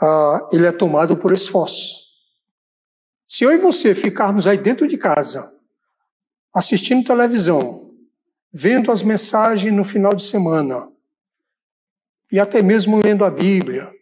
ah, 0.00 0.48
ele 0.52 0.66
é 0.66 0.72
tomado 0.72 1.16
por 1.16 1.32
esforço. 1.32 2.03
Se 3.34 3.42
eu 3.42 3.50
e 3.50 3.58
você 3.58 3.96
ficarmos 3.96 4.46
aí 4.46 4.56
dentro 4.56 4.86
de 4.86 4.96
casa, 4.96 5.52
assistindo 6.54 7.04
televisão, 7.04 7.92
vendo 8.52 8.92
as 8.92 9.02
mensagens 9.02 9.74
no 9.74 9.82
final 9.82 10.14
de 10.14 10.22
semana, 10.22 10.88
e 12.30 12.38
até 12.38 12.62
mesmo 12.62 13.02
lendo 13.02 13.24
a 13.24 13.30
Bíblia, 13.32 13.92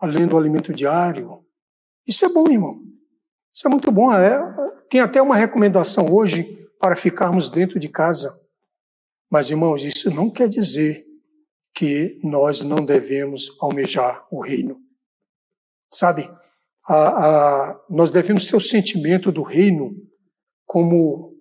lendo 0.00 0.34
o 0.34 0.38
alimento 0.38 0.72
diário, 0.72 1.44
isso 2.06 2.24
é 2.24 2.28
bom, 2.28 2.48
irmão. 2.48 2.80
Isso 3.52 3.66
é 3.66 3.70
muito 3.70 3.90
bom. 3.90 4.14
É, 4.14 4.40
tem 4.88 5.00
até 5.00 5.20
uma 5.20 5.34
recomendação 5.34 6.08
hoje 6.08 6.64
para 6.78 6.94
ficarmos 6.94 7.50
dentro 7.50 7.80
de 7.80 7.88
casa. 7.88 8.40
Mas, 9.28 9.50
irmãos, 9.50 9.82
isso 9.82 10.14
não 10.14 10.30
quer 10.30 10.48
dizer 10.48 11.04
que 11.74 12.20
nós 12.22 12.60
não 12.60 12.84
devemos 12.84 13.48
almejar 13.60 14.24
o 14.30 14.40
reino. 14.40 14.80
Sabe? 15.90 16.30
A, 16.86 16.94
a, 16.94 17.80
nós 17.88 18.10
devemos 18.10 18.46
ter 18.46 18.56
o 18.56 18.60
sentimento 18.60 19.30
do 19.30 19.42
reino 19.42 19.94
como 20.66 21.34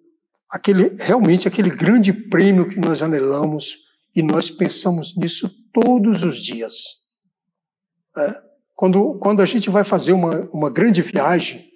aquele 0.50 0.96
realmente 1.00 1.48
aquele 1.48 1.70
grande 1.70 2.14
prêmio 2.14 2.68
que 2.68 2.80
nós 2.80 3.02
anelamos 3.02 3.78
e 4.16 4.22
nós 4.22 4.50
pensamos 4.50 5.16
nisso 5.16 5.50
todos 5.74 6.24
os 6.24 6.38
dias. 6.38 6.74
É? 8.18 8.42
Quando, 8.76 9.18
quando 9.20 9.42
a 9.42 9.46
gente 9.46 9.70
vai 9.70 9.84
fazer 9.84 10.12
uma, 10.12 10.50
uma 10.52 10.70
grande 10.70 11.02
viagem, 11.02 11.72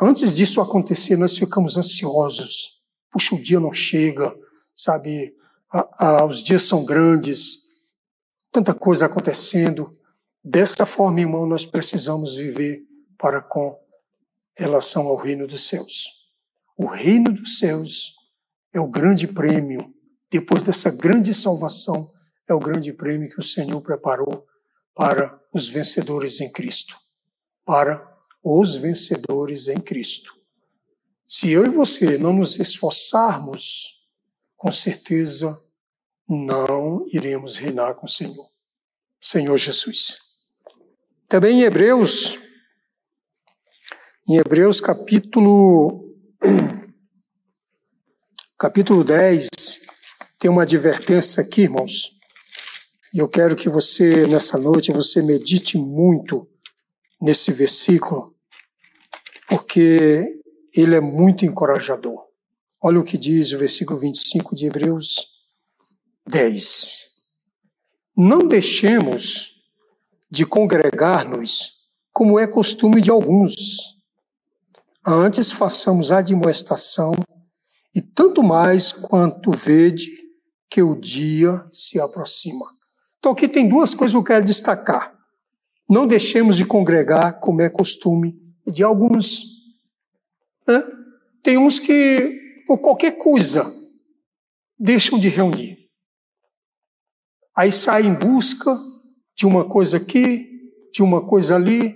Antes 0.00 0.34
disso 0.34 0.60
acontecer, 0.60 1.16
nós 1.16 1.36
ficamos 1.38 1.76
ansiosos. 1.76 2.82
Puxa, 3.12 3.36
o 3.36 3.40
dia 3.40 3.60
não 3.60 3.72
chega, 3.72 4.34
sabe? 4.74 5.34
os 6.26 6.42
dias 6.42 6.64
são 6.64 6.84
grandes, 6.84 7.58
tanta 8.50 8.74
coisa 8.74 9.06
acontecendo. 9.06 9.96
Dessa 10.46 10.84
forma, 10.84 11.20
irmão, 11.20 11.46
nós 11.46 11.64
precisamos 11.64 12.34
viver 12.34 12.82
para 13.16 13.40
com 13.40 13.80
relação 14.54 15.06
ao 15.06 15.16
reino 15.16 15.46
dos 15.46 15.66
céus. 15.66 16.04
O 16.76 16.86
reino 16.86 17.32
dos 17.32 17.58
céus 17.58 18.14
é 18.70 18.78
o 18.78 18.86
grande 18.86 19.26
prêmio. 19.26 19.94
Depois 20.30 20.62
dessa 20.62 20.90
grande 20.90 21.32
salvação, 21.32 22.12
é 22.46 22.52
o 22.52 22.58
grande 22.58 22.92
prêmio 22.92 23.30
que 23.30 23.40
o 23.40 23.42
Senhor 23.42 23.80
preparou 23.80 24.46
para 24.94 25.40
os 25.50 25.66
vencedores 25.66 26.42
em 26.42 26.52
Cristo, 26.52 26.94
para 27.64 28.06
os 28.44 28.76
vencedores 28.76 29.68
em 29.68 29.80
Cristo. 29.80 30.30
Se 31.26 31.50
eu 31.50 31.64
e 31.64 31.70
você 31.70 32.18
não 32.18 32.34
nos 32.34 32.58
esforçarmos, 32.58 34.06
com 34.58 34.70
certeza 34.70 35.58
não 36.28 37.06
iremos 37.08 37.56
reinar 37.56 37.94
com 37.94 38.04
o 38.04 38.10
Senhor. 38.10 38.50
Senhor 39.22 39.56
Jesus. 39.56 40.23
Também 41.34 41.62
em 41.62 41.64
Hebreus, 41.64 42.38
em 44.28 44.36
Hebreus 44.36 44.80
capítulo, 44.80 46.14
capítulo 48.56 49.02
10, 49.02 49.48
tem 50.38 50.48
uma 50.48 50.62
advertência 50.62 51.42
aqui, 51.42 51.62
irmãos. 51.62 52.12
E 53.12 53.18
eu 53.18 53.28
quero 53.28 53.56
que 53.56 53.68
você, 53.68 54.28
nessa 54.28 54.56
noite, 54.56 54.92
você 54.92 55.22
medite 55.22 55.76
muito 55.76 56.48
nesse 57.20 57.50
versículo 57.50 58.32
porque 59.48 60.24
ele 60.72 60.94
é 60.94 61.00
muito 61.00 61.44
encorajador. 61.44 62.28
Olha 62.80 63.00
o 63.00 63.04
que 63.04 63.18
diz 63.18 63.50
o 63.50 63.58
versículo 63.58 63.98
25 63.98 64.54
de 64.54 64.66
Hebreus 64.66 65.26
10. 66.28 67.08
Não 68.16 68.38
deixemos 68.38 69.53
de 70.30 70.44
congregar-nos, 70.44 71.72
como 72.12 72.38
é 72.38 72.46
costume 72.46 73.00
de 73.00 73.10
alguns. 73.10 73.54
Antes 75.06 75.52
façamos 75.52 76.10
admoestação, 76.10 77.14
e 77.94 78.00
tanto 78.00 78.42
mais 78.42 78.92
quanto 78.92 79.52
vede 79.52 80.08
que 80.68 80.82
o 80.82 80.96
dia 80.96 81.64
se 81.70 82.00
aproxima. 82.00 82.66
Então 83.18 83.32
aqui 83.32 83.46
tem 83.46 83.68
duas 83.68 83.94
coisas 83.94 84.12
que 84.12 84.18
eu 84.18 84.24
quero 84.24 84.44
destacar. 84.44 85.14
Não 85.88 86.06
deixemos 86.06 86.56
de 86.56 86.64
congregar 86.64 87.38
como 87.38 87.62
é 87.62 87.70
costume 87.70 88.36
de 88.66 88.82
alguns. 88.82 89.42
Né? 90.66 90.82
Tem 91.42 91.56
uns 91.56 91.78
que, 91.78 92.64
por 92.66 92.78
qualquer 92.78 93.12
coisa, 93.12 93.72
deixam 94.78 95.18
de 95.18 95.28
reunir. 95.28 95.88
Aí 97.56 97.70
saem 97.70 98.08
em 98.08 98.14
busca 98.14 98.76
de 99.36 99.46
uma 99.46 99.68
coisa 99.68 99.96
aqui, 99.96 100.48
de 100.92 101.02
uma 101.02 101.26
coisa 101.26 101.56
ali, 101.56 101.94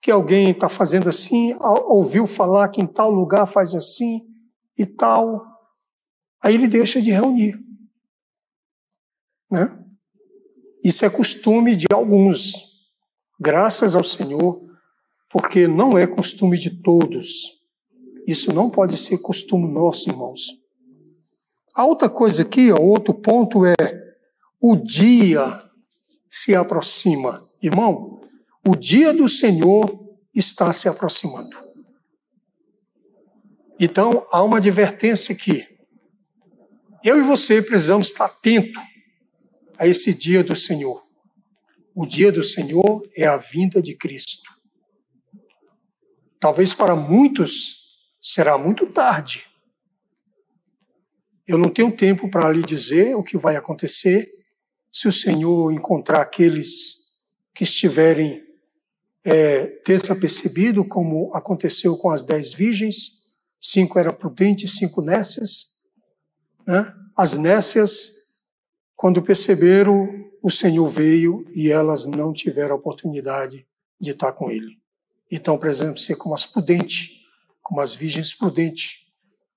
que 0.00 0.10
alguém 0.10 0.50
está 0.50 0.68
fazendo 0.68 1.08
assim, 1.08 1.56
ouviu 1.60 2.26
falar 2.26 2.68
que 2.68 2.80
em 2.80 2.86
tal 2.86 3.10
lugar 3.10 3.46
faz 3.46 3.74
assim 3.74 4.20
e 4.76 4.86
tal. 4.86 5.44
Aí 6.40 6.54
ele 6.54 6.68
deixa 6.68 7.02
de 7.02 7.10
reunir. 7.10 7.58
Né? 9.50 9.84
Isso 10.84 11.04
é 11.04 11.10
costume 11.10 11.74
de 11.74 11.86
alguns, 11.92 12.52
graças 13.40 13.94
ao 13.94 14.04
Senhor, 14.04 14.62
porque 15.30 15.66
não 15.66 15.98
é 15.98 16.06
costume 16.06 16.56
de 16.56 16.82
todos. 16.82 17.58
Isso 18.26 18.52
não 18.52 18.70
pode 18.70 18.96
ser 18.96 19.18
costume 19.18 19.66
nosso, 19.72 20.08
irmãos. 20.08 20.46
A 21.74 21.84
outra 21.84 22.08
coisa 22.08 22.42
aqui, 22.42 22.70
outro 22.70 23.14
ponto 23.14 23.64
é 23.64 23.74
o 24.60 24.76
dia 24.76 25.67
se 26.28 26.54
aproxima. 26.54 27.48
Irmão, 27.62 28.20
o 28.66 28.76
dia 28.76 29.12
do 29.12 29.28
Senhor 29.28 30.06
está 30.34 30.72
se 30.72 30.88
aproximando. 30.88 31.56
Então, 33.80 34.26
há 34.30 34.42
uma 34.42 34.58
advertência 34.58 35.34
aqui. 35.34 35.66
Eu 37.02 37.18
e 37.18 37.22
você 37.22 37.62
precisamos 37.62 38.08
estar 38.08 38.26
atento 38.26 38.80
a 39.78 39.86
esse 39.86 40.12
dia 40.12 40.42
do 40.42 40.56
Senhor. 40.56 41.06
O 41.94 42.04
dia 42.04 42.30
do 42.30 42.42
Senhor 42.42 43.08
é 43.16 43.26
a 43.26 43.36
vinda 43.36 43.80
de 43.80 43.96
Cristo. 43.96 44.50
Talvez 46.40 46.74
para 46.74 46.94
muitos 46.94 47.78
será 48.20 48.58
muito 48.58 48.86
tarde. 48.86 49.46
Eu 51.46 51.56
não 51.56 51.70
tenho 51.70 51.96
tempo 51.96 52.30
para 52.30 52.50
lhe 52.50 52.62
dizer 52.62 53.14
o 53.14 53.22
que 53.22 53.38
vai 53.38 53.56
acontecer 53.56 54.28
se 54.90 55.08
o 55.08 55.12
Senhor 55.12 55.72
encontrar 55.72 56.22
aqueles 56.22 57.18
que 57.54 57.64
estiverem 57.64 58.42
é, 59.24 59.80
desapercebido, 59.84 60.84
como 60.84 61.34
aconteceu 61.34 61.96
com 61.96 62.10
as 62.10 62.22
dez 62.22 62.52
virgens, 62.52 63.26
cinco 63.60 63.98
eram 63.98 64.12
prudentes, 64.12 64.76
cinco 64.76 65.02
nécias. 65.02 65.76
Né? 66.66 66.94
As 67.16 67.34
nécias 67.34 68.18
quando 68.98 69.22
perceberam, 69.22 70.08
o 70.42 70.50
Senhor 70.50 70.88
veio 70.88 71.44
e 71.54 71.70
elas 71.70 72.04
não 72.04 72.32
tiveram 72.32 72.74
oportunidade 72.74 73.64
de 74.00 74.10
estar 74.10 74.32
com 74.32 74.50
Ele. 74.50 74.76
Então, 75.30 75.56
precisamos 75.56 76.04
ser 76.04 76.16
como 76.16 76.34
as 76.34 76.44
prudentes, 76.44 77.10
como 77.62 77.80
as 77.80 77.94
virgens 77.94 78.34
prudentes. 78.34 79.06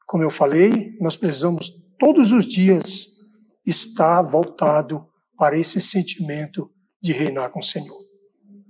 Como 0.06 0.22
eu 0.22 0.30
falei, 0.30 0.96
nós 1.02 1.16
precisamos 1.16 1.82
todos 1.98 2.32
os 2.32 2.46
dias 2.46 3.18
estar 3.66 4.22
voltado 4.22 5.08
para 5.42 5.58
esse 5.58 5.82
sentimento 5.82 6.72
de 7.02 7.14
reinar 7.14 7.50
com 7.50 7.62
o 7.62 7.64
Senhor. 7.64 7.98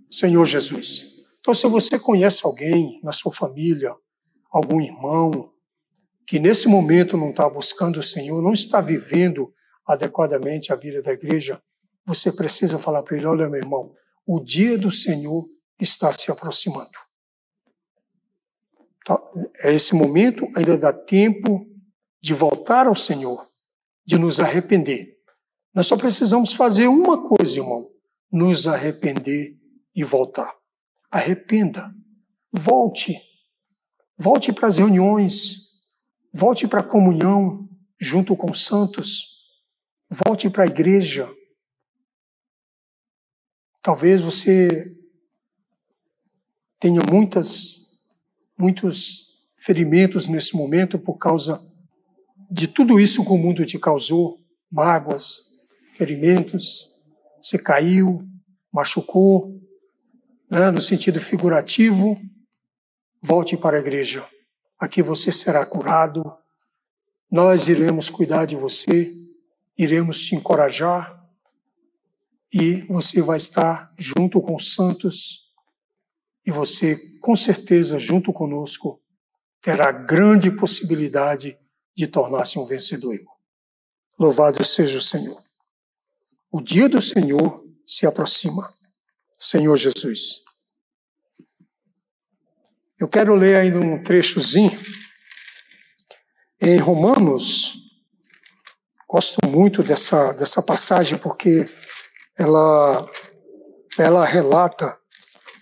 Senhor 0.10 0.46
Jesus. 0.46 1.06
Então, 1.42 1.54
se 1.54 1.68
você 1.68 2.00
conhece 2.00 2.46
alguém 2.46 2.98
na 3.04 3.12
sua 3.12 3.30
família, 3.30 3.94
algum 4.50 4.80
irmão, 4.80 5.52
que 6.26 6.40
nesse 6.40 6.70
momento 6.70 7.18
não 7.18 7.32
está 7.32 7.50
buscando 7.50 8.00
o 8.00 8.04
Senhor, 8.04 8.42
não 8.42 8.54
está 8.54 8.80
vivendo 8.80 9.54
adequadamente 9.86 10.72
a 10.72 10.78
vida 10.78 11.02
da 11.02 11.12
igreja, 11.12 11.62
você 12.06 12.32
precisa 12.32 12.80
falar 12.80 13.04
para 13.04 13.18
ele: 13.18 13.26
olha, 13.26 13.50
meu 13.50 13.60
irmão, 13.60 13.94
o 14.26 14.40
dia 14.40 14.78
do 14.78 14.90
Senhor 14.90 15.46
está 15.78 16.10
se 16.14 16.32
aproximando. 16.32 16.90
Tá? 19.04 19.22
É 19.60 19.74
esse 19.74 19.94
momento, 19.94 20.48
ainda 20.56 20.78
dá 20.78 20.94
tempo 20.94 21.68
de 22.22 22.34
voltar 22.34 22.88
ao 22.88 22.96
Senhor, 22.96 23.52
de 24.06 24.18
nos 24.18 24.40
arrepender. 24.40 25.11
Nós 25.74 25.88
só 25.88 25.98
precisamos 25.98 26.54
fazer 26.54 26.88
uma 26.88 27.28
coisa, 27.28 27.60
irmão: 27.60 27.90
nos 28.32 28.68
arrepender 28.68 29.58
e 29.96 30.04
voltar. 30.04 30.54
Arrependa, 31.10 31.94
volte, 32.52 33.18
volte 34.18 34.54
para 34.54 34.68
as 34.68 34.78
reuniões, 34.78 35.72
volte 36.34 36.68
para 36.68 36.80
a 36.80 36.88
comunhão 36.88 37.70
junto 38.00 38.36
com 38.36 38.50
os 38.50 38.66
santos. 38.66 39.32
Volte 40.10 40.50
para 40.50 40.64
a 40.64 40.68
igreja. 40.68 41.30
Talvez 43.82 44.22
você 44.22 44.94
tenha 46.80 47.02
muitas, 47.10 47.98
muitos 48.58 49.28
ferimentos 49.58 50.28
nesse 50.28 50.56
momento 50.56 51.00
por 51.00 51.18
causa 51.18 51.66
de 52.50 52.68
tudo 52.68 53.00
isso 53.00 53.24
que 53.24 53.32
o 53.32 53.38
mundo 53.38 53.66
te 53.66 53.80
causou 53.80 54.38
mágoas, 54.70 55.51
ferimentos. 56.02 56.92
Você 57.40 57.60
caiu, 57.60 58.28
machucou, 58.74 59.62
né, 60.50 60.72
no 60.72 60.82
sentido 60.82 61.20
figurativo. 61.20 62.20
Volte 63.22 63.56
para 63.56 63.78
a 63.78 63.80
igreja. 63.80 64.28
Aqui 64.80 65.04
você 65.04 65.32
será 65.32 65.64
curado. 65.64 66.24
Nós 67.30 67.70
iremos 67.70 68.10
cuidar 68.10 68.46
de 68.46 68.56
você 68.56 69.14
iremos 69.78 70.22
te 70.22 70.36
encorajar 70.36 71.20
e 72.54 72.82
você 72.84 73.22
vai 73.22 73.38
estar 73.38 73.92
junto 73.98 74.42
com 74.42 74.56
os 74.56 74.74
santos 74.74 75.50
e 76.46 76.52
você, 76.52 76.98
com 77.20 77.36
certeza, 77.36 78.00
junto 78.00 78.34
conosco, 78.34 79.02
terá 79.62 79.92
grande 79.92 80.52
possibilidade 80.52 81.58
de 81.96 82.08
tornar-se 82.08 82.60
um 82.60 82.66
vencedor. 82.66 83.18
Louvado 84.20 84.64
seja 84.66 84.98
o 84.98 85.02
Senhor. 85.02 85.51
O 86.52 86.62
dia 86.62 86.90
do 86.90 87.02
Senhor 87.02 87.64
se 87.86 88.06
aproxima. 88.06 88.74
Senhor 89.38 89.76
Jesus. 89.76 90.44
Eu 93.00 93.08
quero 93.08 93.34
ler 93.34 93.56
ainda 93.56 93.80
um 93.80 94.04
trechozinho 94.04 94.80
em 96.62 96.78
Romanos, 96.78 97.82
Gosto 99.12 99.46
muito 99.46 99.84
dessa, 99.84 100.32
dessa 100.32 100.62
passagem 100.62 101.18
porque 101.18 101.66
ela, 102.40 103.06
ela 104.00 104.24
relata 104.24 104.98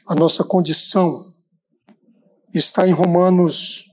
a 0.08 0.14
nossa 0.14 0.44
condição. 0.44 1.34
Está 2.54 2.88
em 2.88 2.92
Romanos. 2.92 3.89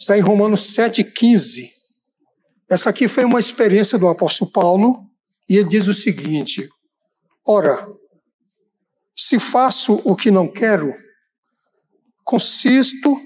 Está 0.00 0.16
em 0.16 0.22
Romanos 0.22 0.74
7,15. 0.74 1.68
Essa 2.70 2.88
aqui 2.88 3.06
foi 3.06 3.22
uma 3.22 3.38
experiência 3.38 3.98
do 3.98 4.08
apóstolo 4.08 4.50
Paulo, 4.50 5.06
e 5.46 5.58
ele 5.58 5.68
diz 5.68 5.88
o 5.88 5.92
seguinte: 5.92 6.66
Ora, 7.44 7.86
se 9.14 9.38
faço 9.38 10.00
o 10.02 10.16
que 10.16 10.30
não 10.30 10.50
quero, 10.50 10.94
consisto 12.24 13.20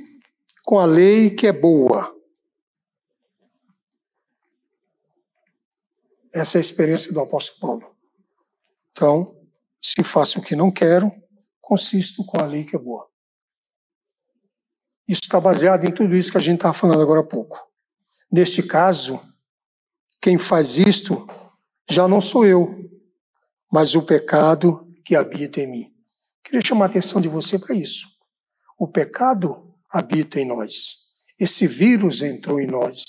com 0.64 0.80
a 0.80 0.84
lei 0.84 1.30
que 1.30 1.46
é 1.46 1.52
boa. 1.52 2.12
Essa 6.32 6.58
é 6.58 6.58
a 6.58 6.60
experiência 6.60 7.12
do 7.12 7.20
apóstolo 7.20 7.60
Paulo. 7.60 7.96
Então, 8.90 9.40
se 9.80 10.02
faço 10.02 10.40
o 10.40 10.42
que 10.42 10.56
não 10.56 10.72
quero, 10.72 11.12
consisto 11.60 12.24
com 12.24 12.40
a 12.40 12.46
lei 12.46 12.64
que 12.64 12.75
é 12.75 12.79
boa. 12.81 13.08
Isso 15.07 15.23
está 15.25 15.38
baseado 15.38 15.85
em 15.85 15.92
tudo 15.92 16.17
isso 16.17 16.33
que 16.33 16.38
a 16.38 16.40
gente 16.40 16.57
estava 16.57 16.73
falando 16.73 17.02
agora 17.02 17.21
há 17.21 17.25
pouco. 17.25 17.59
Neste 18.31 18.63
caso, 18.63 19.21
quem 20.21 20.38
faz 20.38 20.79
isto 20.79 21.27
já 21.88 22.09
não 22.09 22.21
sou 22.21 22.46
eu, 22.46 22.90
mas 23.71 23.94
o 23.94 24.02
pecado 24.02 24.90
que 25.05 25.15
habita 25.15 25.61
em 25.61 25.71
mim. 25.71 25.94
Queria 26.42 26.65
chamar 26.65 26.87
a 26.87 26.88
atenção 26.88 27.21
de 27.21 27.29
você 27.29 27.59
para 27.59 27.75
isso. 27.75 28.09
O 28.79 28.88
pecado 28.88 29.75
habita 29.90 30.40
em 30.40 30.46
nós. 30.46 31.05
Esse 31.38 31.67
vírus 31.67 32.23
entrou 32.23 32.59
em 32.59 32.67
nós. 32.67 33.05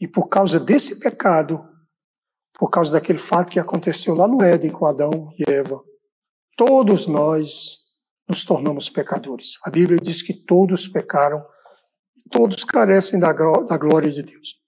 E 0.00 0.08
por 0.08 0.28
causa 0.28 0.58
desse 0.58 0.98
pecado, 0.98 1.62
por 2.54 2.70
causa 2.70 2.92
daquele 2.92 3.18
fato 3.18 3.50
que 3.50 3.60
aconteceu 3.60 4.14
lá 4.14 4.26
no 4.26 4.42
Éden 4.42 4.70
com 4.70 4.86
Adão 4.86 5.28
e 5.38 5.50
Eva, 5.50 5.82
todos 6.56 7.06
nós 7.06 7.81
nos 8.28 8.44
tornamos 8.44 8.88
pecadores. 8.88 9.58
A 9.64 9.70
Bíblia 9.70 9.98
diz 9.98 10.22
que 10.22 10.32
todos 10.32 10.88
pecaram, 10.88 11.44
todos 12.30 12.64
carecem 12.64 13.18
da, 13.18 13.32
da 13.32 13.76
glória 13.76 14.10
de 14.10 14.22
Deus. 14.22 14.60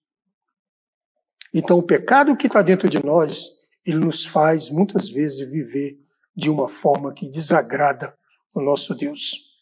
Então, 1.52 1.78
o 1.78 1.82
pecado 1.82 2.36
que 2.36 2.48
está 2.48 2.62
dentro 2.62 2.88
de 2.88 3.04
nós, 3.04 3.48
ele 3.86 3.98
nos 3.98 4.24
faz 4.24 4.70
muitas 4.70 5.08
vezes 5.08 5.48
viver 5.48 5.98
de 6.36 6.50
uma 6.50 6.68
forma 6.68 7.14
que 7.14 7.30
desagrada 7.30 8.12
o 8.54 8.60
nosso 8.60 8.94
Deus. 8.94 9.54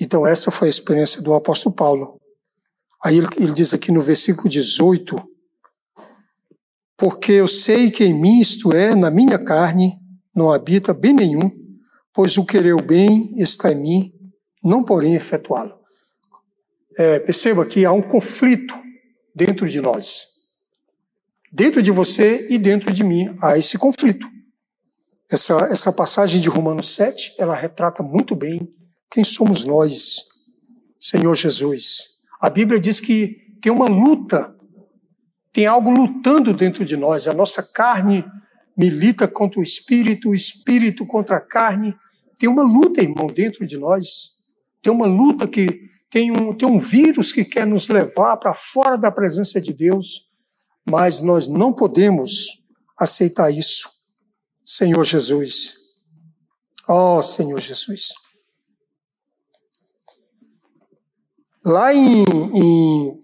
Então, 0.00 0.26
essa 0.26 0.50
foi 0.50 0.68
a 0.68 0.70
experiência 0.70 1.20
do 1.20 1.34
apóstolo 1.34 1.74
Paulo. 1.74 2.20
Aí 3.02 3.18
ele, 3.18 3.26
ele 3.36 3.52
diz 3.52 3.74
aqui 3.74 3.90
no 3.90 4.00
versículo 4.00 4.48
18: 4.48 5.16
Porque 6.96 7.32
eu 7.32 7.48
sei 7.48 7.90
que 7.90 8.04
em 8.04 8.14
mim, 8.14 8.40
isto 8.40 8.72
é, 8.72 8.94
na 8.94 9.10
minha 9.10 9.38
carne, 9.38 9.98
não 10.34 10.52
habita 10.52 10.94
bem 10.94 11.12
nenhum, 11.12 11.50
pois 12.14 12.36
o 12.36 12.44
querer 12.44 12.74
o 12.74 12.82
bem 12.82 13.34
está 13.36 13.72
em 13.72 13.80
mim, 13.80 14.12
não 14.62 14.84
porém 14.84 15.14
efetuá-lo. 15.14 15.78
É, 16.98 17.18
perceba 17.20 17.64
que 17.64 17.84
há 17.84 17.92
um 17.92 18.02
conflito 18.02 18.74
dentro 19.34 19.68
de 19.68 19.80
nós. 19.80 20.26
Dentro 21.52 21.82
de 21.82 21.90
você 21.90 22.46
e 22.50 22.58
dentro 22.58 22.92
de 22.92 23.02
mim 23.02 23.36
há 23.40 23.56
esse 23.56 23.78
conflito. 23.78 24.26
Essa, 25.30 25.56
essa 25.70 25.92
passagem 25.92 26.40
de 26.40 26.48
Romanos 26.48 26.94
7, 26.94 27.36
ela 27.38 27.54
retrata 27.54 28.02
muito 28.02 28.34
bem 28.34 28.68
quem 29.10 29.22
somos 29.22 29.64
nós, 29.64 30.24
Senhor 30.98 31.34
Jesus. 31.34 32.20
A 32.40 32.50
Bíblia 32.50 32.80
diz 32.80 33.00
que 33.00 33.36
tem 33.62 33.70
uma 33.70 33.86
luta, 33.86 34.54
tem 35.52 35.66
algo 35.66 35.90
lutando 35.90 36.52
dentro 36.52 36.84
de 36.84 36.96
nós. 36.96 37.28
A 37.28 37.32
nossa 37.32 37.62
carne 37.62 38.24
milita 38.80 39.28
contra 39.28 39.60
o 39.60 39.62
espírito, 39.62 40.30
o 40.30 40.34
espírito 40.34 41.04
contra 41.04 41.36
a 41.36 41.40
carne. 41.40 41.94
Tem 42.38 42.48
uma 42.48 42.62
luta, 42.62 43.02
irmão, 43.02 43.26
dentro 43.26 43.66
de 43.66 43.76
nós. 43.76 44.42
Tem 44.80 44.90
uma 44.90 45.06
luta 45.06 45.46
que 45.46 45.90
tem 46.08 46.30
um, 46.30 46.56
tem 46.56 46.66
um 46.66 46.78
vírus 46.78 47.30
que 47.30 47.44
quer 47.44 47.66
nos 47.66 47.88
levar 47.88 48.38
para 48.38 48.54
fora 48.54 48.96
da 48.96 49.12
presença 49.12 49.60
de 49.60 49.74
Deus, 49.74 50.26
mas 50.88 51.20
nós 51.20 51.46
não 51.46 51.74
podemos 51.74 52.64
aceitar 52.98 53.50
isso. 53.50 53.90
Senhor 54.64 55.04
Jesus. 55.04 55.74
Oh, 56.88 57.20
Senhor 57.20 57.60
Jesus. 57.60 58.14
Lá 61.62 61.92
em, 61.92 62.24
em, 62.24 63.22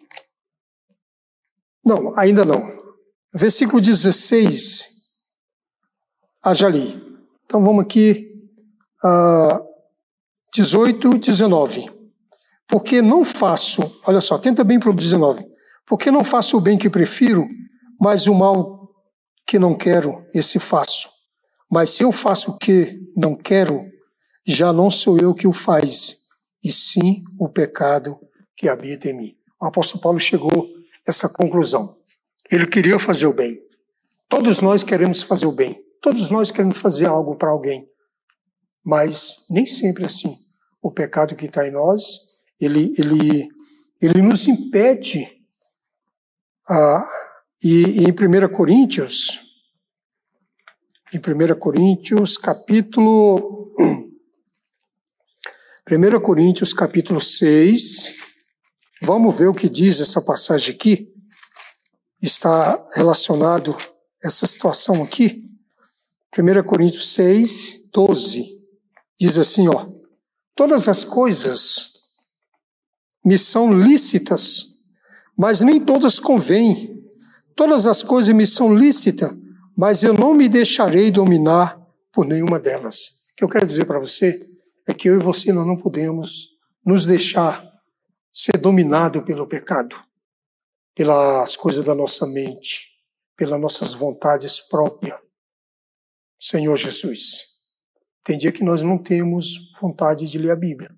Não, 1.83 2.17
ainda 2.19 2.45
não. 2.45 2.63
Versículo 3.35 3.81
16. 3.81 4.96
Já 6.55 6.69
li. 6.69 7.03
Então 7.45 7.63
vamos 7.63 7.83
aqui. 7.83 8.33
Uh, 9.05 9.65
18, 10.55 11.19
19. 11.19 11.91
Porque 12.67 13.03
não 13.03 13.25
faço. 13.25 14.01
Olha 14.07 14.21
só, 14.21 14.39
tenta 14.39 14.65
bem 14.65 14.81
para 14.81 14.91
o 14.91 14.95
19. 14.95 15.47
Porque 15.87 16.11
não 16.11 16.25
faço 16.25 16.57
o 16.57 16.61
bem 16.61 16.77
que 16.77 16.91
prefiro, 16.91 17.47
mas 18.01 18.27
o 18.27 18.35
mal 18.35 18.91
que 19.47 19.59
não 19.59 19.75
quero, 19.75 20.27
esse 20.35 20.59
faço. 20.59 21.09
Mas 21.71 21.91
se 21.91 22.03
eu 22.03 22.11
faço 22.11 22.53
o 22.53 22.59
que 22.59 22.99
não 23.17 23.37
quero, 23.37 23.85
já 24.45 24.73
não 24.73 24.91
sou 24.91 25.19
eu 25.19 25.33
que 25.35 25.47
o 25.47 25.53
faz, 25.53 26.17
e 26.63 26.73
sim 26.73 27.23
o 27.39 27.49
pecado 27.49 28.19
que 28.57 28.69
habita 28.69 29.09
em 29.09 29.17
mim. 29.17 29.37
O 29.61 29.67
apóstolo 29.67 30.03
Paulo 30.03 30.19
chegou 30.19 30.51
a 30.51 31.11
essa 31.11 31.29
conclusão. 31.29 31.97
Ele 32.51 32.67
queria 32.67 32.99
fazer 32.99 33.27
o 33.27 33.33
bem. 33.33 33.61
Todos 34.29 34.61
nós 34.61 34.83
queremos 34.83 35.23
fazer 35.23 35.47
o 35.47 35.53
bem. 35.53 35.86
Todos 36.07 36.31
nós 36.31 36.53
queremos 36.53 36.79
fazer 36.79 37.07
algo 37.07 37.35
para 37.35 37.51
alguém. 37.51 37.85
Mas 38.85 39.45
nem 39.51 39.67
sempre 39.67 40.05
é 40.05 40.07
assim. 40.07 40.37
O 40.81 40.89
pecado 40.89 41.35
que 41.35 41.47
está 41.47 41.67
em 41.67 41.73
nós, 41.73 42.21
ele, 42.61 42.95
ele, 42.97 43.49
ele 44.01 44.23
nos 44.23 44.47
impede. 44.47 45.27
Ah, 46.71 47.05
e, 47.61 48.03
e 48.03 48.05
em 48.05 48.13
1 48.13 48.55
Coríntios, 48.55 49.41
em 51.13 51.19
1 51.19 51.59
Coríntios, 51.59 52.39
capítulo. 52.39 53.75
1 55.91 56.21
Coríntios, 56.21 56.73
capítulo 56.73 57.21
6. 57.21 58.15
Vamos 59.03 59.37
ver 59.37 59.49
o 59.49 59.55
que 59.55 59.69
diz 59.69 60.01
essa 60.01 60.23
passagem 60.23 60.73
aqui. 60.73 61.13
Está 62.23 62.89
relacionado 62.95 63.77
essa 64.23 64.47
situação 64.47 65.03
aqui. 65.03 65.45
1 66.39 66.63
Coríntios 66.65 67.15
6, 67.15 67.91
12. 67.93 68.45
Diz 69.19 69.39
assim, 69.39 69.69
ó. 69.69 69.89
Todas 70.55 70.87
as 70.87 71.03
coisas 71.03 71.93
me 73.25 73.39
são 73.39 73.73
lícitas, 73.73 74.79
mas 75.37 75.63
nem 75.63 75.81
todas 75.81 76.19
convêm. 76.19 77.03
Todas 77.55 77.87
as 77.87 78.03
coisas 78.03 78.35
me 78.35 78.47
são 78.47 78.75
lícitas, 78.75 79.33
mas 79.77 80.03
eu 80.03 80.13
não 80.13 80.35
me 80.35 80.47
deixarei 80.47 81.11
dominar 81.11 81.81
por 82.13 82.27
nenhuma 82.27 82.61
delas. 82.61 83.25
O 83.33 83.37
que 83.37 83.45
eu 83.45 83.49
quero 83.49 83.65
dizer 83.65 83.87
para 83.87 83.99
você 83.99 84.47
é 84.87 84.93
que 84.93 85.09
eu 85.09 85.15
e 85.19 85.23
você 85.23 85.53
nós 85.53 85.67
não 85.67 85.77
podemos 85.77 86.51
nos 86.85 87.07
deixar 87.07 87.67
ser 88.31 88.59
dominado 88.59 89.23
pelo 89.23 89.47
pecado, 89.47 89.97
pelas 90.95 91.57
coisas 91.57 91.83
da 91.85 91.95
nossa 91.95 92.27
mente, 92.27 92.91
pelas 93.35 93.61
nossas 93.61 93.95
vontades 93.95 94.61
próprias. 94.61 95.26
Senhor 96.39 96.77
Jesus, 96.77 97.57
tem 98.25 98.37
dia 98.37 98.53
que 98.53 98.65
nós 98.65 98.83
não 98.83 98.99
temos 98.99 99.71
vontade 99.81 100.29
de 100.29 100.39
ler 100.39 100.51
a 100.51 100.57
Bíblia. 100.57 100.91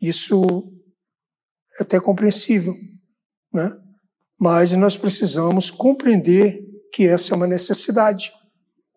Isso 0.00 0.72
é 1.78 1.82
até 1.82 2.00
compreensível, 2.00 2.74
né? 3.52 3.76
Mas 4.38 4.72
nós 4.72 4.96
precisamos 4.96 5.70
compreender 5.70 6.58
que 6.92 7.06
essa 7.06 7.34
é 7.34 7.36
uma 7.36 7.46
necessidade. 7.46 8.32